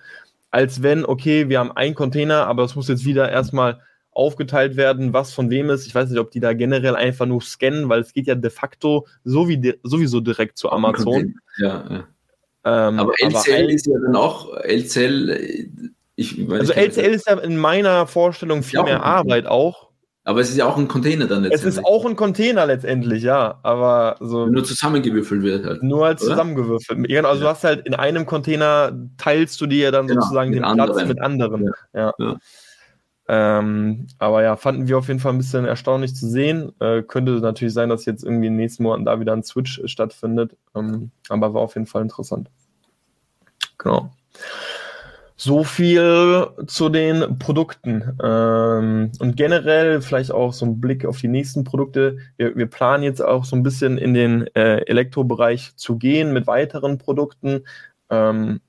[0.51, 3.81] Als wenn, okay, wir haben einen Container, aber es muss jetzt wieder erstmal
[4.13, 5.87] aufgeteilt werden, was von wem ist.
[5.87, 8.51] Ich weiß nicht, ob die da generell einfach nur scannen, weil es geht ja de
[8.51, 11.35] facto so wie sowieso direkt zu Amazon.
[11.59, 12.89] Ja, ja.
[12.89, 15.93] Ähm, aber LCL aber ist ja dann auch LCL.
[16.17, 19.86] Ich, also LCL ist ja in meiner Vorstellung viel mehr Arbeit auch.
[20.27, 21.69] Aber es ist ja auch ein Container dann letztendlich.
[21.69, 23.61] Es ist auch ein Container letztendlich, ja.
[23.63, 24.47] Aber so.
[24.47, 25.85] Nur zusammengewürfelt wird halt.
[25.85, 26.33] Nur als oder?
[26.33, 27.07] zusammengewürfelt.
[27.07, 27.47] Genau, also ja.
[27.49, 30.95] du hast halt in einem Container teilst du dir dann genau, sozusagen den anderen.
[30.95, 31.71] Platz mit anderen.
[31.95, 32.13] Ja.
[32.19, 32.37] ja.
[33.29, 36.73] Ähm, aber ja, fanden wir auf jeden Fall ein bisschen erstaunlich zu sehen.
[36.81, 39.81] Äh, könnte natürlich sein, dass jetzt irgendwie in den nächsten Monaten da wieder ein Switch
[39.85, 40.57] stattfindet.
[40.75, 42.51] Ähm, aber war auf jeden Fall interessant.
[43.79, 44.11] Genau.
[45.39, 48.17] So viel zu den Produkten.
[48.23, 52.17] Ähm, und generell vielleicht auch so ein Blick auf die nächsten Produkte.
[52.39, 56.47] Wir, wir planen jetzt auch so ein bisschen in den äh, Elektrobereich zu gehen mit
[56.47, 57.65] weiteren Produkten.
[58.09, 58.61] Ähm,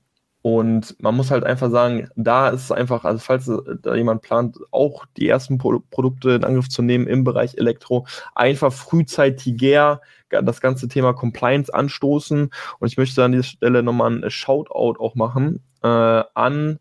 [0.42, 3.50] und man muss halt einfach sagen, da ist es einfach, also falls
[3.82, 8.06] da jemand plant, auch die ersten Pro Produkte in Angriff zu nehmen im Bereich Elektro,
[8.34, 12.50] einfach frühzeitiger das ganze Thema Compliance anstoßen.
[12.78, 16.78] Und ich möchte an dieser Stelle nochmal ein Shoutout auch machen an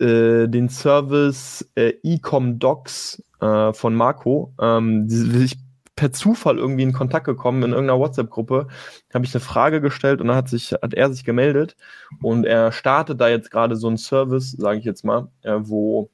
[0.00, 4.54] äh, den Service äh, Ecom Docs äh, von Marco.
[4.60, 5.08] Ähm,
[5.42, 5.58] ich
[5.96, 8.68] per Zufall irgendwie in Kontakt gekommen in irgendeiner WhatsApp-Gruppe,
[9.14, 11.74] habe ich eine Frage gestellt und dann hat sich hat er sich gemeldet
[12.22, 16.10] und er startet da jetzt gerade so einen Service, sage ich jetzt mal, äh, wo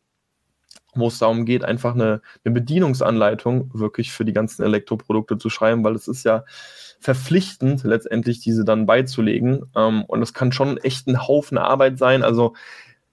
[0.94, 5.84] wo es darum geht, einfach eine, eine Bedienungsanleitung wirklich für die ganzen Elektroprodukte zu schreiben,
[5.84, 6.44] weil es ist ja
[7.00, 9.64] verpflichtend, letztendlich diese dann beizulegen.
[9.74, 12.22] Ähm, und das kann schon echt ein Haufen Arbeit sein.
[12.22, 12.54] Also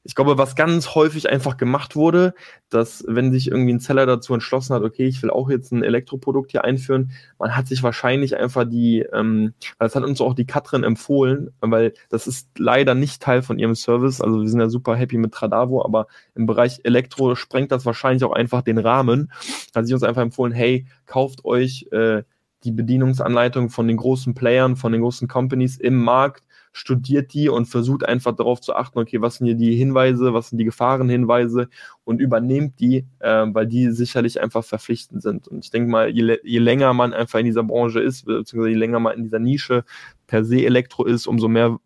[0.03, 2.33] ich glaube, was ganz häufig einfach gemacht wurde,
[2.69, 5.83] dass wenn sich irgendwie ein Seller dazu entschlossen hat, okay, ich will auch jetzt ein
[5.83, 10.45] Elektroprodukt hier einführen, man hat sich wahrscheinlich einfach die, ähm, das hat uns auch die
[10.45, 14.21] Katrin empfohlen, weil das ist leider nicht Teil von ihrem Service.
[14.21, 18.23] Also wir sind ja super happy mit Tradavo, aber im Bereich Elektro sprengt das wahrscheinlich
[18.23, 19.31] auch einfach den Rahmen.
[19.75, 22.23] Hat sie uns einfach empfohlen, hey, kauft euch äh,
[22.63, 27.65] die Bedienungsanleitung von den großen Playern, von den großen Companies im Markt studiert die und
[27.65, 31.69] versucht einfach darauf zu achten, okay, was sind hier die Hinweise, was sind die Gefahrenhinweise
[32.03, 35.47] und übernehmt die, äh, weil die sicherlich einfach verpflichtend sind.
[35.47, 38.75] Und ich denke mal, je, je länger man einfach in dieser Branche ist, beziehungsweise je
[38.75, 39.83] länger man in dieser Nische
[40.27, 41.79] per se Elektro ist, umso mehr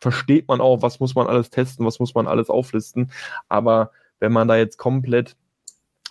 [0.00, 3.10] versteht man auch, was muss man alles testen, was muss man alles auflisten.
[3.48, 5.36] Aber wenn man da jetzt komplett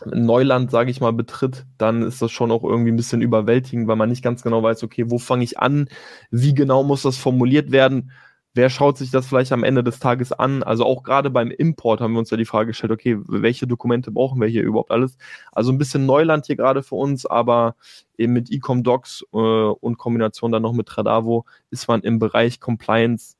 [0.06, 3.96] Neuland, sage ich mal, betritt, dann ist das schon auch irgendwie ein bisschen überwältigend, weil
[3.96, 5.88] man nicht ganz genau weiß, okay, wo fange ich an,
[6.32, 8.12] wie genau muss das formuliert werden,
[8.54, 10.64] wer schaut sich das vielleicht am Ende des Tages an?
[10.64, 14.12] Also auch gerade beim Import haben wir uns ja die Frage gestellt, okay, welche Dokumente
[14.12, 15.18] brauchen wir hier überhaupt alles?
[15.52, 17.76] Also ein bisschen Neuland hier gerade für uns, aber
[18.18, 22.60] eben mit Ecom Docs äh, und Kombination dann noch mit Tradavo ist man im Bereich
[22.60, 23.36] Compliance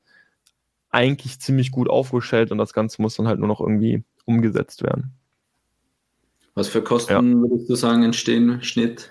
[0.90, 5.12] eigentlich ziemlich gut aufgestellt und das Ganze muss dann halt nur noch irgendwie umgesetzt werden.
[6.54, 7.22] Was für Kosten ja.
[7.22, 9.10] würdest du sagen entstehen, Schnitt?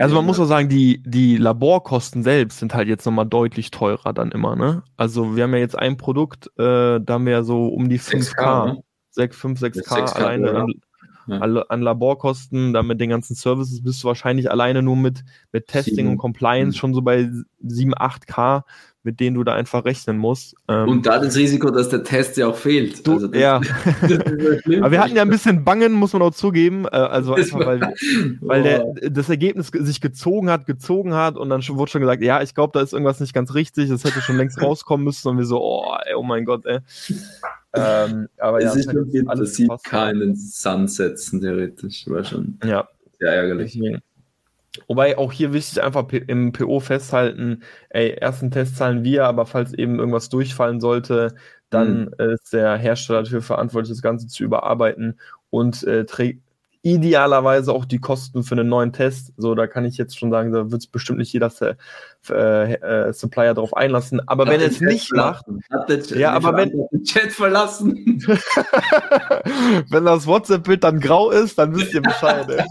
[0.00, 4.12] Also man muss auch sagen, die, die Laborkosten selbst sind halt jetzt nochmal deutlich teurer
[4.12, 4.82] dann immer, ne?
[4.96, 7.98] Also wir haben ja jetzt ein Produkt, äh, da haben wir ja so um die
[7.98, 8.82] 5K, 6K, ne?
[9.12, 10.72] 6, 5, 6K, 6K alleine an,
[11.26, 11.38] ja.
[11.40, 16.06] an, Laborkosten, dann mit den ganzen Services bist du wahrscheinlich alleine nur mit, mit Testing
[16.06, 16.08] 7.
[16.10, 16.78] und Compliance mhm.
[16.78, 18.62] schon so bei 7, 8K
[19.08, 20.54] mit denen du da einfach rechnen musst.
[20.68, 23.06] Ähm, und da das Risiko, dass der Test ja auch fehlt.
[23.06, 23.56] Du, also ja.
[24.80, 26.84] Aber wir hatten ja ein bisschen Bangen, muss man auch zugeben.
[26.84, 27.80] Äh, also einfach, weil,
[28.42, 32.42] weil der, das Ergebnis sich gezogen hat, gezogen hat und dann wurde schon gesagt, ja,
[32.42, 35.38] ich glaube, da ist irgendwas nicht ganz richtig, das hätte schon längst rauskommen müssen und
[35.38, 36.80] wir so, oh, ey, oh mein Gott, ey.
[37.72, 42.06] Ähm, aber es ja, ist schon alles sieht keinen Sand setzen, theoretisch.
[42.08, 42.86] War schon ja.
[43.18, 43.72] sehr ärgerlich.
[43.72, 44.02] Deswegen.
[44.86, 49.72] Wobei auch hier wichtig einfach im PO festhalten, ey, ersten Test zahlen wir, aber falls
[49.74, 51.34] eben irgendwas durchfallen sollte,
[51.70, 52.32] dann mhm.
[52.32, 55.18] ist der Hersteller dafür verantwortlich, das Ganze zu überarbeiten
[55.50, 56.42] und äh, trägt
[56.82, 59.32] idealerweise auch die Kosten für einen neuen Test.
[59.36, 61.50] So, da kann ich jetzt schon sagen, da wird es bestimmt nicht jeder
[62.30, 64.26] äh, äh, Supplier darauf einlassen.
[64.26, 65.44] Aber hat wenn es nicht macht,
[66.14, 68.24] ja, aber wenn den Chat verlassen,
[69.90, 72.46] wenn das WhatsApp-Bild dann grau ist, dann wisst ihr Bescheid.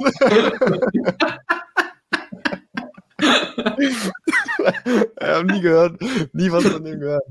[3.80, 4.12] ich
[5.22, 6.00] habe nie gehört,
[6.34, 7.24] nie was von dem gehört.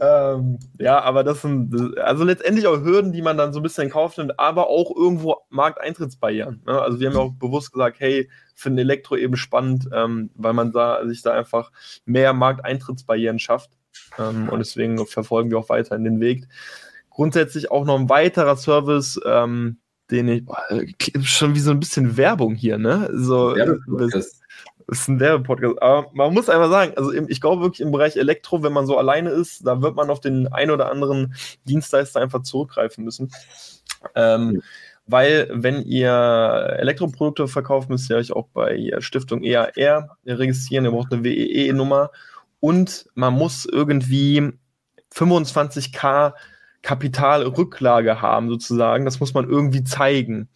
[0.00, 3.90] Ähm, ja, aber das sind also letztendlich auch Hürden, die man dann so ein bisschen
[3.90, 6.62] kauft, aber auch irgendwo Markteintrittsbarrieren.
[6.66, 6.80] Ne?
[6.80, 10.70] Also wir haben ja auch bewusst gesagt, hey, finden Elektro eben spannend, ähm, weil man
[10.70, 11.72] da sich da einfach
[12.04, 13.70] mehr Markteintrittsbarrieren schafft.
[14.18, 16.46] Ähm, und deswegen verfolgen wir auch weiter in den Weg.
[17.10, 19.78] Grundsätzlich auch noch ein weiterer Service, ähm,
[20.10, 20.62] den ich boah,
[21.22, 23.10] schon wie so ein bisschen Werbung hier, ne?
[23.12, 24.39] So, ja, das, das
[24.90, 25.80] ist ein Werbepodcast.
[25.80, 28.98] Aber man muss einfach sagen, also ich glaube wirklich im Bereich Elektro, wenn man so
[28.98, 33.30] alleine ist, da wird man auf den ein oder anderen Dienstleister einfach zurückgreifen müssen.
[34.14, 34.60] Ähm, ja.
[35.06, 40.84] Weil, wenn ihr Elektroprodukte verkauft, müsst ihr euch auch bei Stiftung EAR registrieren.
[40.84, 42.10] Ihr braucht eine WEE-Nummer
[42.60, 44.52] und man muss irgendwie
[45.12, 46.34] 25k
[46.82, 49.04] Kapitalrücklage haben, sozusagen.
[49.04, 50.48] Das muss man irgendwie zeigen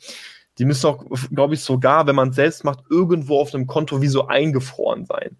[0.59, 4.01] die müssen auch, glaube ich, sogar, wenn man es selbst macht, irgendwo auf einem Konto
[4.03, 5.37] wie so eingefroren sein.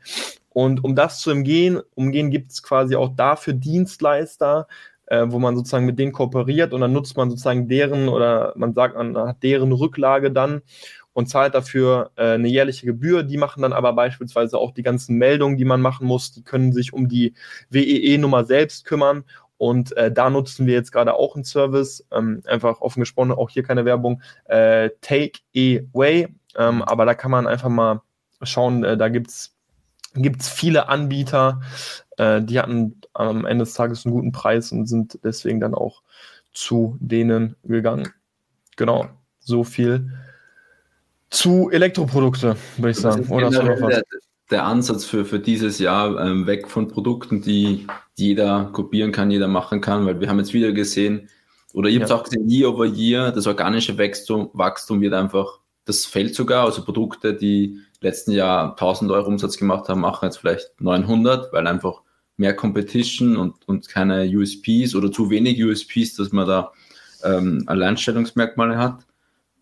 [0.51, 4.69] Und um das zu umgehen, umgehen gibt es quasi auch dafür Dienstleister,
[5.07, 8.73] äh, wo man sozusagen mit denen kooperiert und dann nutzt man sozusagen deren oder man
[8.73, 10.63] sagt, man hat deren Rücklage dann
[11.13, 13.23] und zahlt dafür äh, eine jährliche Gebühr.
[13.23, 16.33] Die machen dann aber beispielsweise auch die ganzen Meldungen, die man machen muss.
[16.33, 17.35] Die können sich um die
[17.71, 19.25] WEE-Nummer selbst kümmern
[19.57, 23.51] und äh, da nutzen wir jetzt gerade auch einen Service, ähm, einfach offen gesprochen, auch
[23.51, 26.29] hier keine Werbung, äh, Take Away.
[26.57, 26.83] Ähm, mhm.
[26.83, 28.03] aber da kann man einfach mal
[28.43, 29.55] schauen, äh, da gibt es
[30.49, 31.61] viele Anbieter,
[32.17, 36.03] äh, die hatten am Ende des Tages einen guten Preis und sind deswegen dann auch
[36.53, 38.13] zu denen gegangen.
[38.77, 39.09] Genau,
[39.41, 40.11] so viel
[41.31, 43.27] zu Elektroprodukte, würde ich sagen.
[43.29, 44.03] Oder du noch was?
[44.51, 49.49] Der Ansatz für, für dieses Jahr ähm, weg von Produkten, die jeder kopieren kann, jeder
[49.49, 51.29] machen kann, weil wir haben jetzt wieder gesehen,
[51.73, 52.17] oder ihr habt ja.
[52.17, 56.85] auch gesehen, Year over Year, das organische Wachstum, Wachstum wird einfach, das fällt sogar, also
[56.85, 62.03] Produkte, die letzten Jahr 1000 Euro Umsatz gemacht haben, machen jetzt vielleicht 900, weil einfach
[62.37, 66.73] mehr Competition und, und keine USPs oder zu wenig USPs, dass man da
[67.25, 69.05] ähm, Alleinstellungsmerkmale hat.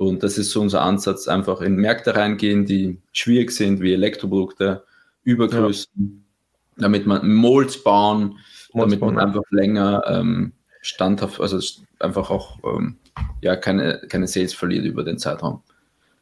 [0.09, 4.85] Und das ist so unser Ansatz, einfach in Märkte reingehen, die schwierig sind, wie Elektroprodukte,
[5.25, 6.25] Übergrößen,
[6.77, 6.83] ja.
[6.83, 8.39] damit man Molds bauen,
[8.73, 11.61] Molds damit bauen, man einfach länger ähm, standhaft, also
[12.01, 12.97] einfach auch ähm,
[13.41, 15.63] ja, keine, keine Sales verliert über den Zeitraum.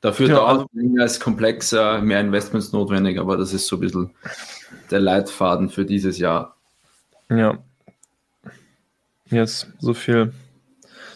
[0.00, 4.10] Dafür ja, dauert also, es komplexer, mehr Investments notwendig, aber das ist so ein bisschen
[4.90, 6.56] der Leitfaden für dieses Jahr.
[7.28, 7.58] Ja.
[9.30, 10.32] Yes, so viel.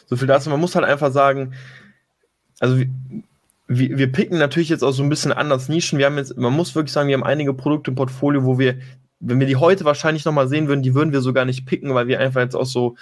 [0.07, 0.51] So viel dazu.
[0.51, 1.55] Man muss halt einfach sagen,
[2.61, 2.77] also
[3.67, 5.99] wir, wir picken natürlich jetzt auch so ein bisschen anders Nischen.
[5.99, 8.77] Wir haben jetzt, man muss wirklich sagen, wir haben einige Produkte im Portfolio, wo wir
[9.27, 12.09] wenn wir die heute wahrscheinlich nochmal sehen würden, die würden wir sogar nicht picken, weil
[12.09, 12.97] wir einfach jetzt auch so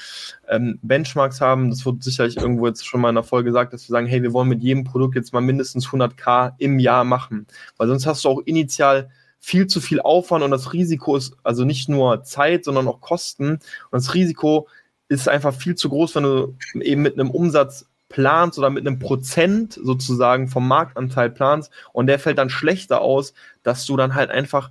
[0.48, 1.70] ähm, Benchmarks haben.
[1.70, 4.22] Das wurde sicherlich irgendwo jetzt schon mal in der Folge gesagt, dass wir sagen, hey,
[4.22, 7.46] wir wollen mit jedem Produkt jetzt mal mindestens 100k im Jahr machen,
[7.76, 11.64] weil sonst hast du auch initial viel zu viel Aufwand und das Risiko ist also
[11.64, 13.54] nicht nur Zeit, sondern auch Kosten.
[13.54, 14.68] Und das Risiko
[15.08, 19.00] ist einfach viel zu groß, wenn du eben mit einem Umsatz planst oder mit einem
[19.00, 23.34] Prozent sozusagen vom Marktanteil planst und der fällt dann schlechter aus,
[23.64, 24.70] dass du dann halt einfach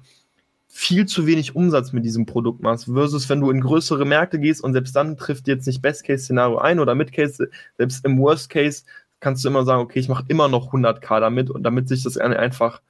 [0.70, 4.64] viel zu wenig Umsatz mit diesem Produkt machst, versus wenn du in größere Märkte gehst
[4.64, 8.84] und selbst dann trifft jetzt nicht Best-Case-Szenario ein oder Mid-Case, selbst im Worst-Case
[9.20, 12.18] kannst du immer sagen, okay, ich mache immer noch 100k damit und damit sich das
[12.18, 12.82] einfach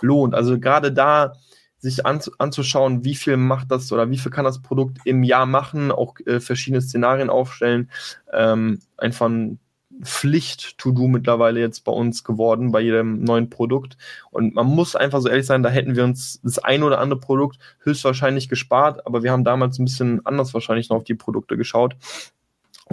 [0.00, 0.34] lohnt.
[0.34, 1.34] Also gerade da
[1.78, 5.46] sich an, anzuschauen, wie viel macht das oder wie viel kann das Produkt im Jahr
[5.46, 7.88] machen, auch äh, verschiedene Szenarien aufstellen,
[8.32, 9.60] ähm, einfach ein
[10.02, 13.96] Pflicht-To-Do mittlerweile jetzt bei uns geworden, bei jedem neuen Produkt.
[14.30, 17.20] Und man muss einfach so ehrlich sein, da hätten wir uns das ein oder andere
[17.20, 21.56] Produkt höchstwahrscheinlich gespart, aber wir haben damals ein bisschen anders wahrscheinlich noch auf die Produkte
[21.56, 21.96] geschaut.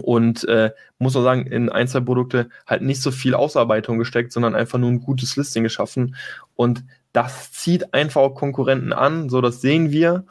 [0.02, 4.78] Und äh, muss auch sagen, in Einzelprodukte halt nicht so viel Ausarbeitung gesteckt, sondern einfach
[4.78, 6.16] nur ein gutes Listing geschaffen.
[6.56, 6.84] Und
[7.14, 10.26] das zieht einfach auch Konkurrenten an, so das sehen wir.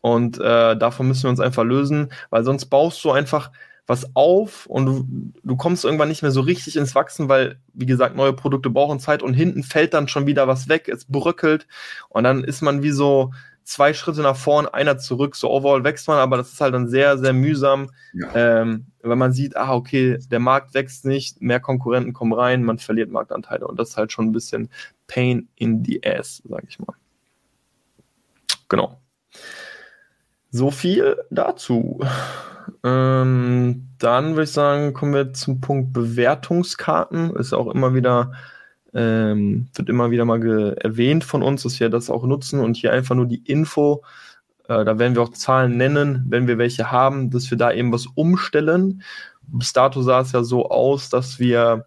[0.00, 3.50] Und äh, davon müssen wir uns einfach lösen, weil sonst baust du einfach
[3.92, 7.84] was auf und du, du kommst irgendwann nicht mehr so richtig ins Wachsen, weil, wie
[7.84, 11.66] gesagt, neue Produkte brauchen Zeit und hinten fällt dann schon wieder was weg, es bröckelt
[12.08, 13.32] und dann ist man wie so
[13.64, 15.36] zwei Schritte nach vorn, einer zurück.
[15.36, 18.34] So overall wächst man, aber das ist halt dann sehr, sehr mühsam, ja.
[18.34, 22.78] ähm, weil man sieht, ah, okay, der Markt wächst nicht, mehr Konkurrenten kommen rein, man
[22.78, 24.70] verliert Marktanteile und das ist halt schon ein bisschen
[25.06, 26.96] Pain in the Ass, sag ich mal.
[28.68, 28.98] Genau.
[30.52, 32.00] So viel dazu.
[32.84, 37.34] Ähm, dann würde ich sagen, kommen wir zum Punkt Bewertungskarten.
[37.36, 38.32] Ist auch immer wieder,
[38.92, 42.92] ähm, wird immer wieder mal erwähnt von uns, dass wir das auch nutzen und hier
[42.92, 44.02] einfach nur die Info,
[44.68, 47.90] äh, da werden wir auch Zahlen nennen, wenn wir welche haben, dass wir da eben
[47.90, 49.02] was umstellen.
[49.42, 51.86] Bis dato sah es ja so aus, dass wir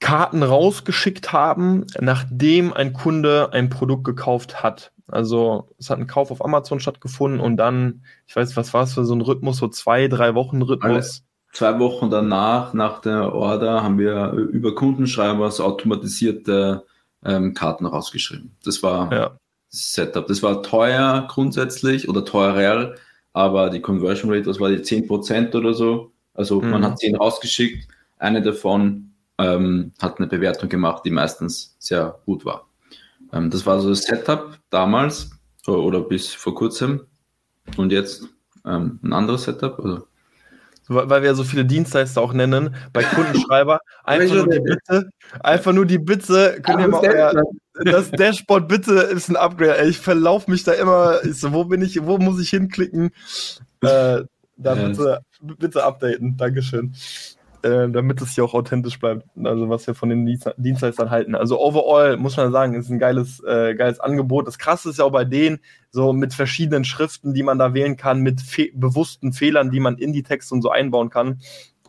[0.00, 4.92] Karten rausgeschickt haben, nachdem ein Kunde ein Produkt gekauft hat.
[5.06, 8.94] Also es hat ein Kauf auf Amazon stattgefunden und dann, ich weiß, was war es
[8.94, 11.24] für so ein Rhythmus, so zwei, drei Wochen Rhythmus.
[11.52, 16.84] Zwei Wochen danach, nach der Order, haben wir über Kundenschreiber so automatisierte
[17.24, 18.56] ähm, Karten rausgeschrieben.
[18.64, 19.38] Das war ja.
[19.70, 20.26] das Setup.
[20.26, 22.94] Das war teuer grundsätzlich oder teurer,
[23.32, 26.12] aber die Conversion Rate, das war die 10% oder so.
[26.32, 26.70] Also mhm.
[26.70, 27.88] man hat 10 rausgeschickt,
[28.18, 32.66] eine davon ähm, hat eine Bewertung gemacht, die meistens sehr gut war.
[33.34, 35.30] Ähm, das war so das Setup damals
[35.66, 37.06] oder bis vor kurzem
[37.76, 38.28] und jetzt
[38.64, 39.78] ähm, ein anderes Setup.
[39.78, 40.06] Also.
[40.86, 45.10] Weil wir so viele Dienstleister auch nennen, bei Kundenschreiber, einfach nur die Bitte,
[45.40, 47.42] einfach nur die Bitte, könnt ihr mal euer,
[47.84, 49.78] das Dashboard bitte ist ein Upgrade.
[49.78, 51.18] Ey, ich verlaufe mich da immer.
[51.24, 53.10] So, wo bin ich, wo muss ich hinklicken?
[53.80, 54.22] Äh,
[54.56, 56.36] da bitte, bitte updaten.
[56.36, 56.94] Dankeschön
[57.64, 60.26] äh, damit es hier auch authentisch bleibt, also was wir von den
[60.58, 61.34] Dienstleistern halten.
[61.34, 64.46] Also overall muss man sagen, ist ein geiles, äh, geiles Angebot.
[64.46, 65.60] Das krasse ist ja auch bei denen,
[65.90, 69.96] so mit verschiedenen Schriften, die man da wählen kann, mit fe bewussten Fehlern, die man
[69.96, 71.40] in die Texte und so einbauen kann.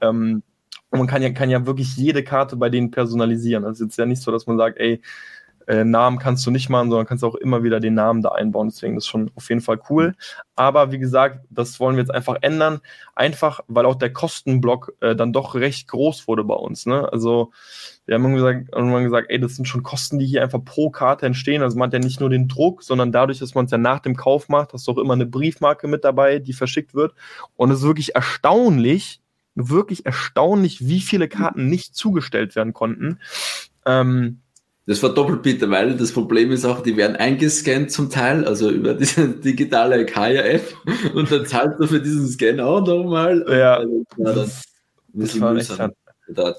[0.02, 0.44] Ähm,
[0.92, 3.66] und man kann ja, kann ja wirklich jede Karte bei denen personalisieren.
[3.66, 5.02] Also es ist ja nicht so, dass man sagt, ey,
[5.68, 8.70] äh, Namen kannst du nicht machen, sondern kannst auch immer wieder den Namen da einbauen.
[8.70, 10.16] Deswegen ist schon auf jeden Fall cool.
[10.56, 12.80] Aber wie gesagt, das wollen wir jetzt einfach ändern.
[13.16, 16.86] Einfach, weil auch der Kostenblock äh, dann doch recht groß wurde bei uns.
[16.86, 17.12] Ne?
[17.12, 17.52] Also
[18.06, 21.26] wir haben gesagt, irgendwann gesagt, ey, das sind schon Kosten, die hier einfach pro Karte
[21.26, 21.62] entstehen.
[21.62, 24.00] Also man hat ja nicht nur den Druck, sondern dadurch, dass man es ja nach
[24.00, 27.14] dem Kauf macht, hast du auch immer eine Briefmarke mit dabei, die verschickt wird.
[27.56, 29.22] Und es ist wirklich erstaunlich,
[29.56, 33.20] wirklich erstaunlich, wie viele Karten nicht zugestellt werden konnten.
[33.86, 34.42] Ähm,
[34.88, 38.70] das war doppelt bitter, weil das Problem ist auch, die werden eingescannt zum Teil, also
[38.70, 40.76] über diese digitale Kaya-App
[41.16, 43.46] und dann zahlst du für diesen Scan auch nochmal.
[43.50, 44.64] Ja, also, das,
[45.14, 45.72] das war echt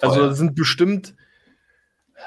[0.02, 1.14] Also das sind bestimmt,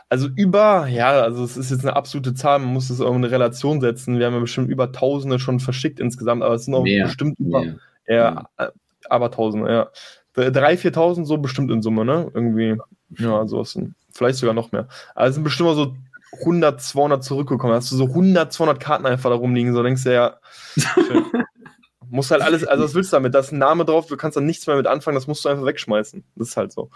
[0.08, 3.18] also über, ja, also es ist jetzt eine absolute Zahl, man muss es auch in
[3.18, 4.20] eine Relation setzen.
[4.20, 7.38] Wir haben ja bestimmt über Tausende schon verschickt insgesamt, aber es sind auch mehr, bestimmt
[7.40, 7.76] über, mehr.
[8.08, 8.72] ja, ja,
[9.10, 9.90] aber Tausende, ja.
[10.34, 12.32] Drei, viertausend so bestimmt in Summe, ne?
[12.34, 12.78] Irgendwie,
[13.18, 13.72] ja, sowas.
[13.74, 14.88] Sind vielleicht sogar noch mehr.
[15.16, 15.96] Es sind bestimmt mal so
[16.42, 17.74] 100, 200 zurückgekommen.
[17.74, 20.40] Hast du so 100, 200 Karten einfach da rumliegen, so denkst du ja,
[22.10, 23.34] muss halt alles, also was willst du damit?
[23.34, 25.50] Da ist ein Name drauf, du kannst dann nichts mehr mit anfangen, das musst du
[25.50, 26.24] einfach wegschmeißen.
[26.36, 26.90] Das ist halt so.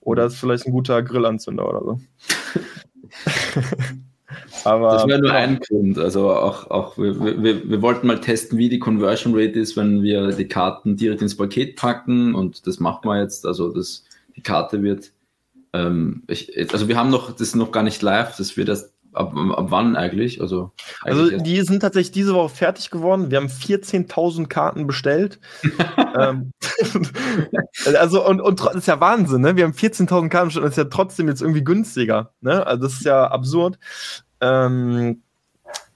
[0.00, 2.00] Oder ist vielleicht ein guter Grillanzünder oder so.
[4.64, 5.98] Aber, das wäre nur ein Grund.
[5.98, 10.02] Also auch, auch wir, wir, wir, wollten mal testen, wie die Conversion Rate ist, wenn
[10.02, 13.46] wir die Karten direkt ins Paket packen und das machen wir jetzt.
[13.46, 14.04] Also das,
[14.36, 15.12] die Karte wird,
[15.78, 18.94] ähm, ich, also wir haben noch, das ist noch gar nicht live, das wird erst
[19.14, 20.42] Ab, ab, wann eigentlich?
[20.42, 20.70] Also,
[21.02, 23.30] eigentlich also die sind tatsächlich diese Woche fertig geworden.
[23.30, 25.40] Wir haben 14.000 Karten bestellt.
[26.20, 26.52] ähm,
[27.98, 29.56] also und, und das ist ja Wahnsinn, ne?
[29.56, 32.34] Wir haben 14.000 Karten bestellt und das ist ja trotzdem jetzt irgendwie günstiger.
[32.42, 32.64] Ne?
[32.66, 33.78] Also das ist ja absurd.
[34.42, 35.22] Ähm,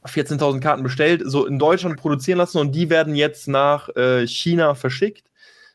[0.07, 4.75] 14.000 Karten bestellt, so in Deutschland produzieren lassen und die werden jetzt nach äh, China
[4.75, 5.29] verschickt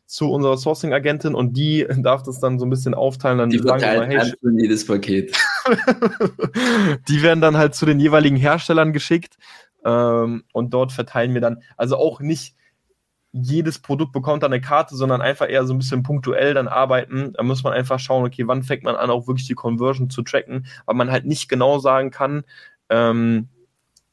[0.08, 3.38] zu unserer Sourcing-Agentin und die darf das dann so ein bisschen aufteilen.
[3.38, 5.38] Dann die verteilt mal, hey, jedes Paket.
[7.08, 9.38] die werden dann halt zu den jeweiligen Herstellern geschickt
[9.86, 12.56] ähm, und dort verteilen wir dann, also auch nicht
[13.34, 17.34] jedes Produkt bekommt dann eine Karte, sondern einfach eher so ein bisschen punktuell dann arbeiten.
[17.34, 20.24] Da muss man einfach schauen, okay, wann fängt man an, auch wirklich die Conversion zu
[20.24, 22.46] tracken, weil man halt nicht genau sagen kann,
[22.90, 23.50] ähm,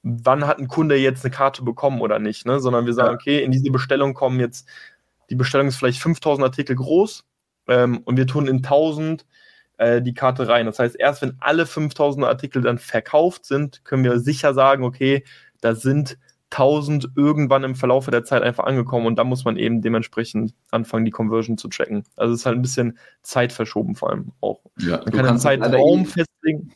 [0.03, 2.61] wann hat ein Kunde jetzt eine Karte bekommen oder nicht, ne?
[2.61, 4.69] sondern wir sagen, okay, in diese Bestellung kommen jetzt
[5.31, 7.25] die Bestellung ist vielleicht 5000 Artikel groß
[7.69, 9.27] ähm, und wir tun in 1000
[9.79, 10.67] äh, die Karte rein.
[10.67, 15.25] Das heißt, erst wenn alle 5000 Artikel dann verkauft sind, können wir sicher sagen, okay,
[15.61, 16.19] da sind
[16.51, 21.05] 1000 irgendwann im Verlauf der Zeit einfach angekommen und da muss man eben dementsprechend anfangen,
[21.05, 22.05] die Conversion zu tracken.
[22.17, 24.61] Also es ist halt ein bisschen Zeit verschoben vor allem auch.
[24.79, 26.73] Ja, man kann einen Zeitraum eh, festlegen,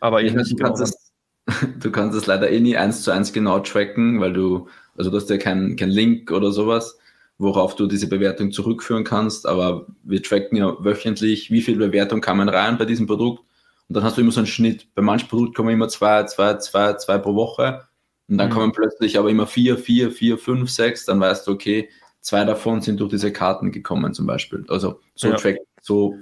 [0.00, 0.74] aber eben nicht genau.
[0.74, 1.12] Es,
[1.80, 5.16] du kannst es leider eh nie eins zu eins genau tracken, weil du, also du
[5.16, 6.98] hast ja keinen kein Link oder sowas
[7.38, 9.46] worauf du diese Bewertung zurückführen kannst.
[9.46, 13.40] Aber wir tracken ja wöchentlich, wie viel Bewertung kann man rein bei diesem Produkt.
[13.88, 14.88] Und dann hast du immer so einen Schnitt.
[14.94, 17.82] Bei manchen Produkten kommen immer zwei, zwei, zwei, zwei pro Woche.
[18.28, 18.52] Und dann mhm.
[18.52, 21.06] kommen plötzlich aber immer vier, vier, vier, fünf, sechs.
[21.06, 21.88] Dann weißt du, okay,
[22.20, 24.64] zwei davon sind durch diese Karten gekommen zum Beispiel.
[24.68, 25.36] Also so, ja.
[25.36, 26.14] track, so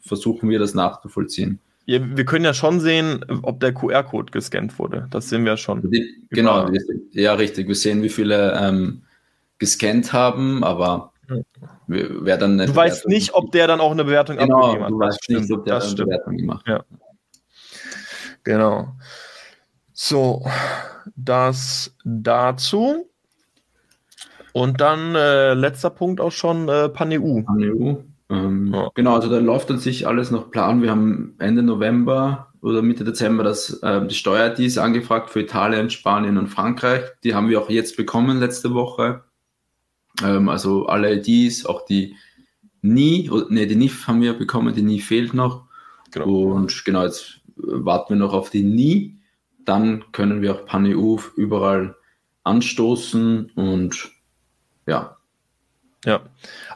[0.00, 1.60] versuchen wir das nachzuvollziehen.
[1.86, 5.06] Ja, wir können ja schon sehen, ob der QR-Code gescannt wurde.
[5.10, 5.88] Das sehen wir schon.
[5.90, 6.70] Die, genau,
[7.12, 7.68] ja, richtig.
[7.68, 9.02] Wir sehen, wie viele ähm,
[9.58, 11.12] gescannt haben, aber
[11.86, 14.90] wer dann Du weißt nicht, ob der dann auch eine Bewertung genau, abgegeben hat.
[14.90, 16.84] Du weißt nicht, ob der eine Bewertung gemacht hat.
[16.90, 16.98] Ja.
[18.42, 18.88] Genau.
[19.92, 20.44] So,
[21.16, 23.08] das dazu.
[24.52, 27.42] Und dann äh, letzter Punkt auch schon äh, PanEU.
[27.42, 27.96] PanEU.
[28.30, 28.90] Ähm, ja.
[28.94, 30.80] Genau, also da läuft an sich alles nach Plan.
[30.82, 36.38] Wir haben Ende November oder Mitte Dezember das, äh, die Steuer-IDs angefragt für Italien, Spanien
[36.38, 37.02] und Frankreich.
[37.24, 39.24] Die haben wir auch jetzt bekommen letzte Woche.
[40.22, 42.16] Ähm, also alle IDs, auch die
[42.82, 45.64] NI, ne, die NIF haben wir bekommen, die NI fehlt noch.
[46.10, 46.26] Genau.
[46.26, 49.16] Und genau, jetzt warten wir noch auf die NI.
[49.64, 51.96] Dann können wir auch PanEU überall
[52.44, 54.12] anstoßen und
[54.86, 55.16] ja.
[56.04, 56.20] Ja,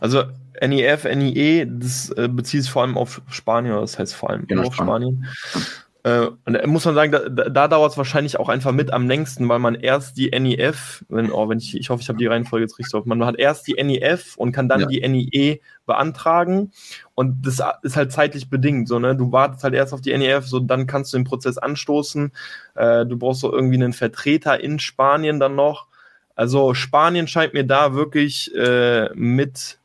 [0.01, 0.24] also
[0.66, 4.64] NIF, NIE, das äh, bezieht sich vor allem auf Spanien, das heißt vor allem genau,
[4.64, 5.26] auf Spanien.
[5.26, 5.66] Spanien.
[6.05, 9.09] Äh, und da muss man sagen, da, da dauert es wahrscheinlich auch einfach mit am
[9.09, 12.26] längsten, weil man erst die NEF, wenn, oh, wenn ich, ich hoffe, ich habe die
[12.26, 14.86] Reihenfolge jetzt richtig drauf, man hat erst die NEF und kann dann ja.
[14.86, 16.72] die NIE beantragen.
[17.14, 18.88] Und das ist halt zeitlich bedingt.
[18.88, 19.16] So, ne?
[19.16, 22.32] Du wartest halt erst auf die NEF, so dann kannst du den Prozess anstoßen.
[22.74, 25.88] Äh, du brauchst so irgendwie einen Vertreter in Spanien dann noch.
[26.36, 29.80] Also Spanien scheint mir da wirklich äh, mit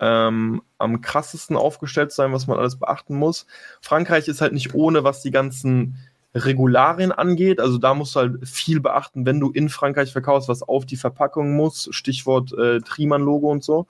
[0.00, 3.46] ähm, am krassesten aufgestellt sein, was man alles beachten muss.
[3.80, 5.96] Frankreich ist halt nicht ohne, was die ganzen
[6.34, 7.60] Regularien angeht.
[7.60, 10.96] Also da musst du halt viel beachten, wenn du in Frankreich verkaufst, was auf die
[10.96, 11.88] Verpackung muss.
[11.92, 13.86] Stichwort äh, Triman-Logo und so.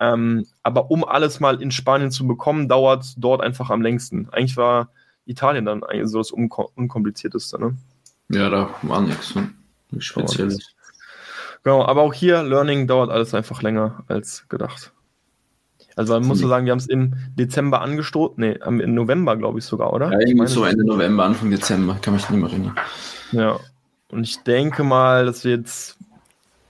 [0.00, 4.28] Ähm, aber um alles mal in Spanien zu bekommen, dauert es dort einfach am längsten.
[4.32, 4.88] Eigentlich war
[5.24, 7.58] Italien dann eigentlich so das unkomplizierteste.
[7.58, 7.76] Ne?
[8.28, 9.34] Ja, da war nichts.
[9.34, 9.50] Ne?
[9.90, 10.74] Nichts Spezielles.
[11.62, 14.92] Genau, aber auch hier, Learning dauert alles einfach länger als gedacht.
[15.96, 19.58] Also man muss so sagen, wir haben es im Dezember angestoßen, nee, im November, glaube
[19.58, 20.10] ich sogar, oder?
[20.12, 22.76] Ja, irgendwie so Ende November, Anfang Dezember, kann mich nicht mehr erinnern.
[23.32, 23.58] Ja,
[24.10, 25.96] und ich denke mal, dass wir jetzt.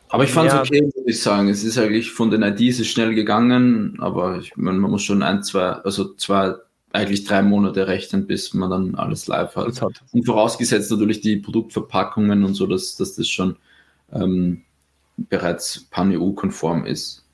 [0.09, 1.49] Aber ich fand es okay, muss ich sagen.
[1.49, 5.23] Es ist eigentlich von den IDs ist schnell gegangen, aber ich, man, man muss schon
[5.23, 6.55] ein, zwei, also zwei,
[6.93, 9.81] eigentlich drei Monate rechnen, bis man dann alles live hat.
[9.81, 10.03] hat.
[10.13, 13.57] Und vorausgesetzt natürlich die Produktverpackungen und so, dass, dass das schon
[14.13, 14.63] ähm,
[15.17, 17.25] bereits pan-EU-konform ist.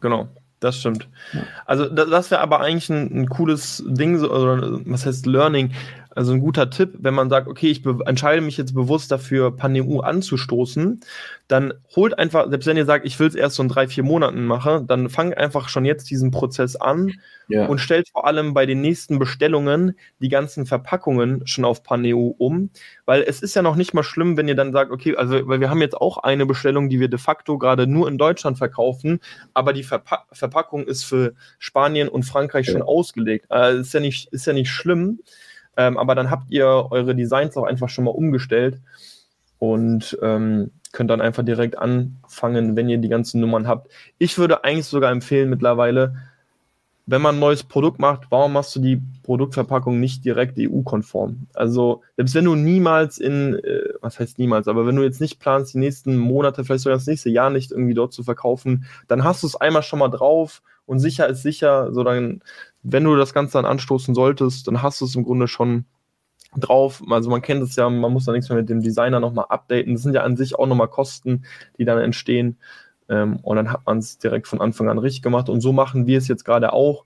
[0.00, 0.28] Genau.
[0.64, 1.06] Das stimmt.
[1.34, 1.42] Ja.
[1.66, 5.72] Also das, das wäre aber eigentlich ein, ein, cooles Ding, so, oder was heißt Learning.
[6.16, 10.00] Also ein guter Tipp, wenn man sagt, okay, ich entscheide mich jetzt bewusst dafür, Paneu
[10.00, 11.00] anzustoßen,
[11.48, 14.02] dann holt einfach, selbst wenn ihr sagt, ich will es erst so in drei, vier
[14.02, 17.12] Monaten machen, dann fangt einfach schon jetzt diesen Prozess an
[17.48, 17.66] ja.
[17.66, 22.70] und stellt vor allem bei den nächsten Bestellungen die ganzen Verpackungen schon auf Paneu um,
[23.04, 25.60] weil es ist ja noch nicht mal schlimm, wenn ihr dann sagt, okay, also, weil
[25.60, 29.20] wir haben jetzt auch eine Bestellung, die wir de facto gerade nur in Deutschland verkaufen,
[29.52, 32.72] aber die Verpa Verpackung ist für Spanien und Frankreich ja.
[32.72, 33.46] schon ausgelegt.
[33.50, 35.20] Äh, ist ja nicht, ist ja nicht schlimm.
[35.76, 38.80] Ähm, aber dann habt ihr eure Designs auch einfach schon mal umgestellt
[39.58, 43.90] und ähm, könnt dann einfach direkt anfangen, wenn ihr die ganzen Nummern habt.
[44.18, 46.14] Ich würde eigentlich sogar empfehlen mittlerweile,
[47.06, 51.48] wenn man ein neues Produkt macht, warum machst du die Produktverpackung nicht direkt EU-konform?
[51.52, 55.38] Also, selbst wenn du niemals in, äh, was heißt niemals, aber wenn du jetzt nicht
[55.38, 59.22] planst, die nächsten Monate, vielleicht sogar das nächste Jahr nicht irgendwie dort zu verkaufen, dann
[59.22, 62.42] hast du es einmal schon mal drauf und sicher ist sicher, so dann,
[62.82, 65.86] wenn du das Ganze dann anstoßen solltest, dann hast du es im Grunde schon
[66.56, 67.02] drauf.
[67.10, 69.94] Also man kennt es ja, man muss da nichts mehr mit dem Designer nochmal updaten.
[69.94, 71.44] Das sind ja an sich auch nochmal Kosten,
[71.78, 72.58] die dann entstehen.
[73.08, 75.48] Ähm, und dann hat man es direkt von Anfang an richtig gemacht.
[75.48, 77.04] Und so machen wir es jetzt gerade auch.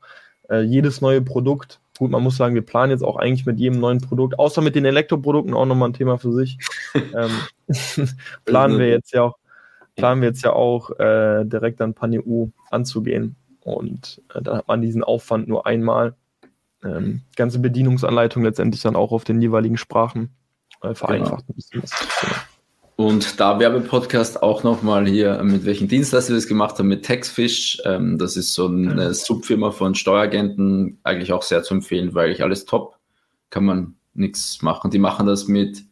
[0.48, 3.80] Äh, jedes neue Produkt, gut, man muss sagen, wir planen jetzt auch eigentlich mit jedem
[3.80, 6.58] neuen Produkt, außer mit den Elektroprodukten auch nochmal ein Thema für sich.
[6.94, 7.30] ähm,
[8.44, 9.38] planen wir jetzt ja auch,
[9.96, 13.36] planen wir jetzt ja auch äh, direkt an PanEU anzugehen.
[13.74, 16.14] Und äh, dann hat man diesen Aufwand nur einmal.
[16.84, 20.30] Ähm, ganze Bedienungsanleitung letztendlich dann auch auf den jeweiligen Sprachen
[20.82, 21.62] äh, vereinfacht genau.
[21.72, 21.84] Genau.
[22.96, 27.80] Und da Werbepodcast auch nochmal hier, mit welchen Dienstleister wir das gemacht haben, mit Taxfish.
[27.84, 32.42] Ähm, das ist so eine Subfirma von Steueragenten, eigentlich auch sehr zu empfehlen, weil eigentlich
[32.42, 32.96] alles top,
[33.50, 34.90] kann man nichts machen.
[34.90, 35.84] Die machen das mit,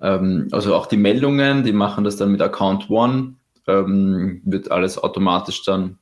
[0.00, 3.34] ähm, also auch die Meldungen, die machen das dann mit Account One,
[3.66, 5.98] ähm, wird alles automatisch dann,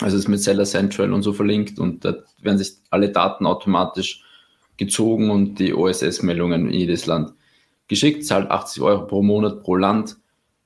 [0.00, 4.24] also ist mit Seller Central und so verlinkt und da werden sich alle Daten automatisch
[4.76, 7.34] gezogen und die OSS-Meldungen in jedes Land
[7.88, 10.16] geschickt, zahlt 80 Euro pro Monat pro Land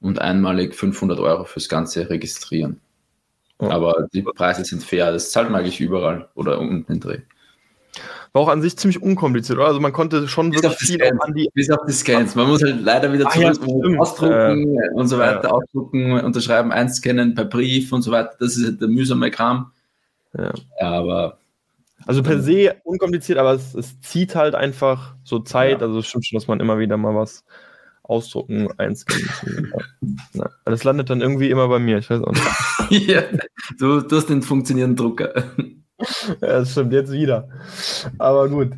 [0.01, 2.81] und einmalig 500 Euro fürs ganze Registrieren.
[3.59, 3.70] Oh.
[3.70, 7.20] Aber die Preise sind fair, das zahlt man eigentlich überall oder um den Dreh.
[8.32, 9.68] War auch an sich ziemlich unkompliziert, oder?
[9.68, 11.49] Also man konnte schon bis wirklich viel Scans, an die.
[11.55, 12.34] Bis auf die Scans.
[12.34, 15.51] Man muss halt leider wieder zurück ja, ausdrucken äh, und so weiter, ja.
[15.51, 18.34] ausdrucken, unterschreiben, einscannen per Brief und so weiter.
[18.40, 19.70] Das ist halt der mühsame Kram.
[20.36, 20.53] Ja.
[20.80, 21.38] Aber
[22.07, 25.82] also per se unkompliziert, aber es, es zieht halt einfach so Zeit.
[25.82, 27.45] Also es stimmt schon, dass man immer wieder mal was
[28.03, 29.72] ausdrucken, einscannen.
[30.34, 30.51] ja.
[30.64, 33.09] Das landet dann irgendwie immer bei mir, ich weiß auch nicht.
[33.09, 33.22] ja,
[33.78, 35.53] du, du hast den funktionierenden Drucker.
[36.01, 37.49] Ja, das stimmt, jetzt wieder.
[38.18, 38.72] Aber gut.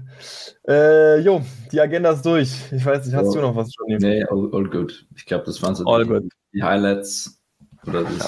[0.69, 1.43] Äh, jo,
[1.73, 2.51] die Agenda ist durch.
[2.73, 3.35] Ich weiß nicht, hast oh.
[3.35, 3.97] du noch was schon?
[3.99, 5.07] Nee, all, all good.
[5.17, 7.41] Ich glaube, das waren so die, die Highlights
[7.87, 8.27] oder das, ja.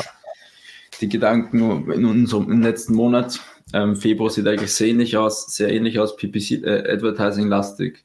[1.01, 3.41] die Gedanken in unserem im letzten Monat.
[3.75, 8.05] Ähm, Februar sieht eigentlich sehr ähnlich aus, sehr ähnlich aus, PPC äh, Advertising lastig.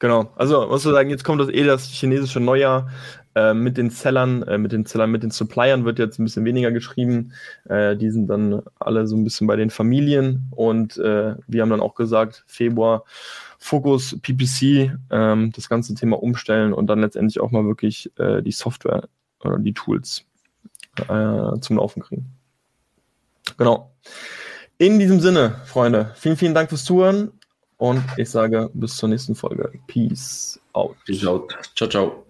[0.00, 2.88] Genau, also muss du sagen, jetzt kommt das eh das chinesische Neujahr.
[3.38, 6.44] Äh, mit den Sellern, äh, mit den Sellern, mit den Suppliern wird jetzt ein bisschen
[6.44, 7.32] weniger geschrieben.
[7.68, 11.70] Äh, die sind dann alle so ein bisschen bei den Familien und äh, wir haben
[11.70, 13.04] dann auch gesagt, Februar
[13.58, 18.52] Fokus PPC, ähm, das ganze Thema umstellen und dann letztendlich auch mal wirklich äh, die
[18.52, 19.08] Software
[19.40, 20.24] oder die Tools
[21.60, 22.26] zum Laufen kriegen.
[23.56, 23.92] Genau.
[24.78, 27.30] In diesem Sinne, Freunde, vielen, vielen Dank fürs Zuhören
[27.78, 29.70] und ich sage bis zur nächsten Folge.
[29.86, 30.96] Peace out.
[31.06, 31.56] Peace out.
[31.74, 32.24] Ciao, ciao.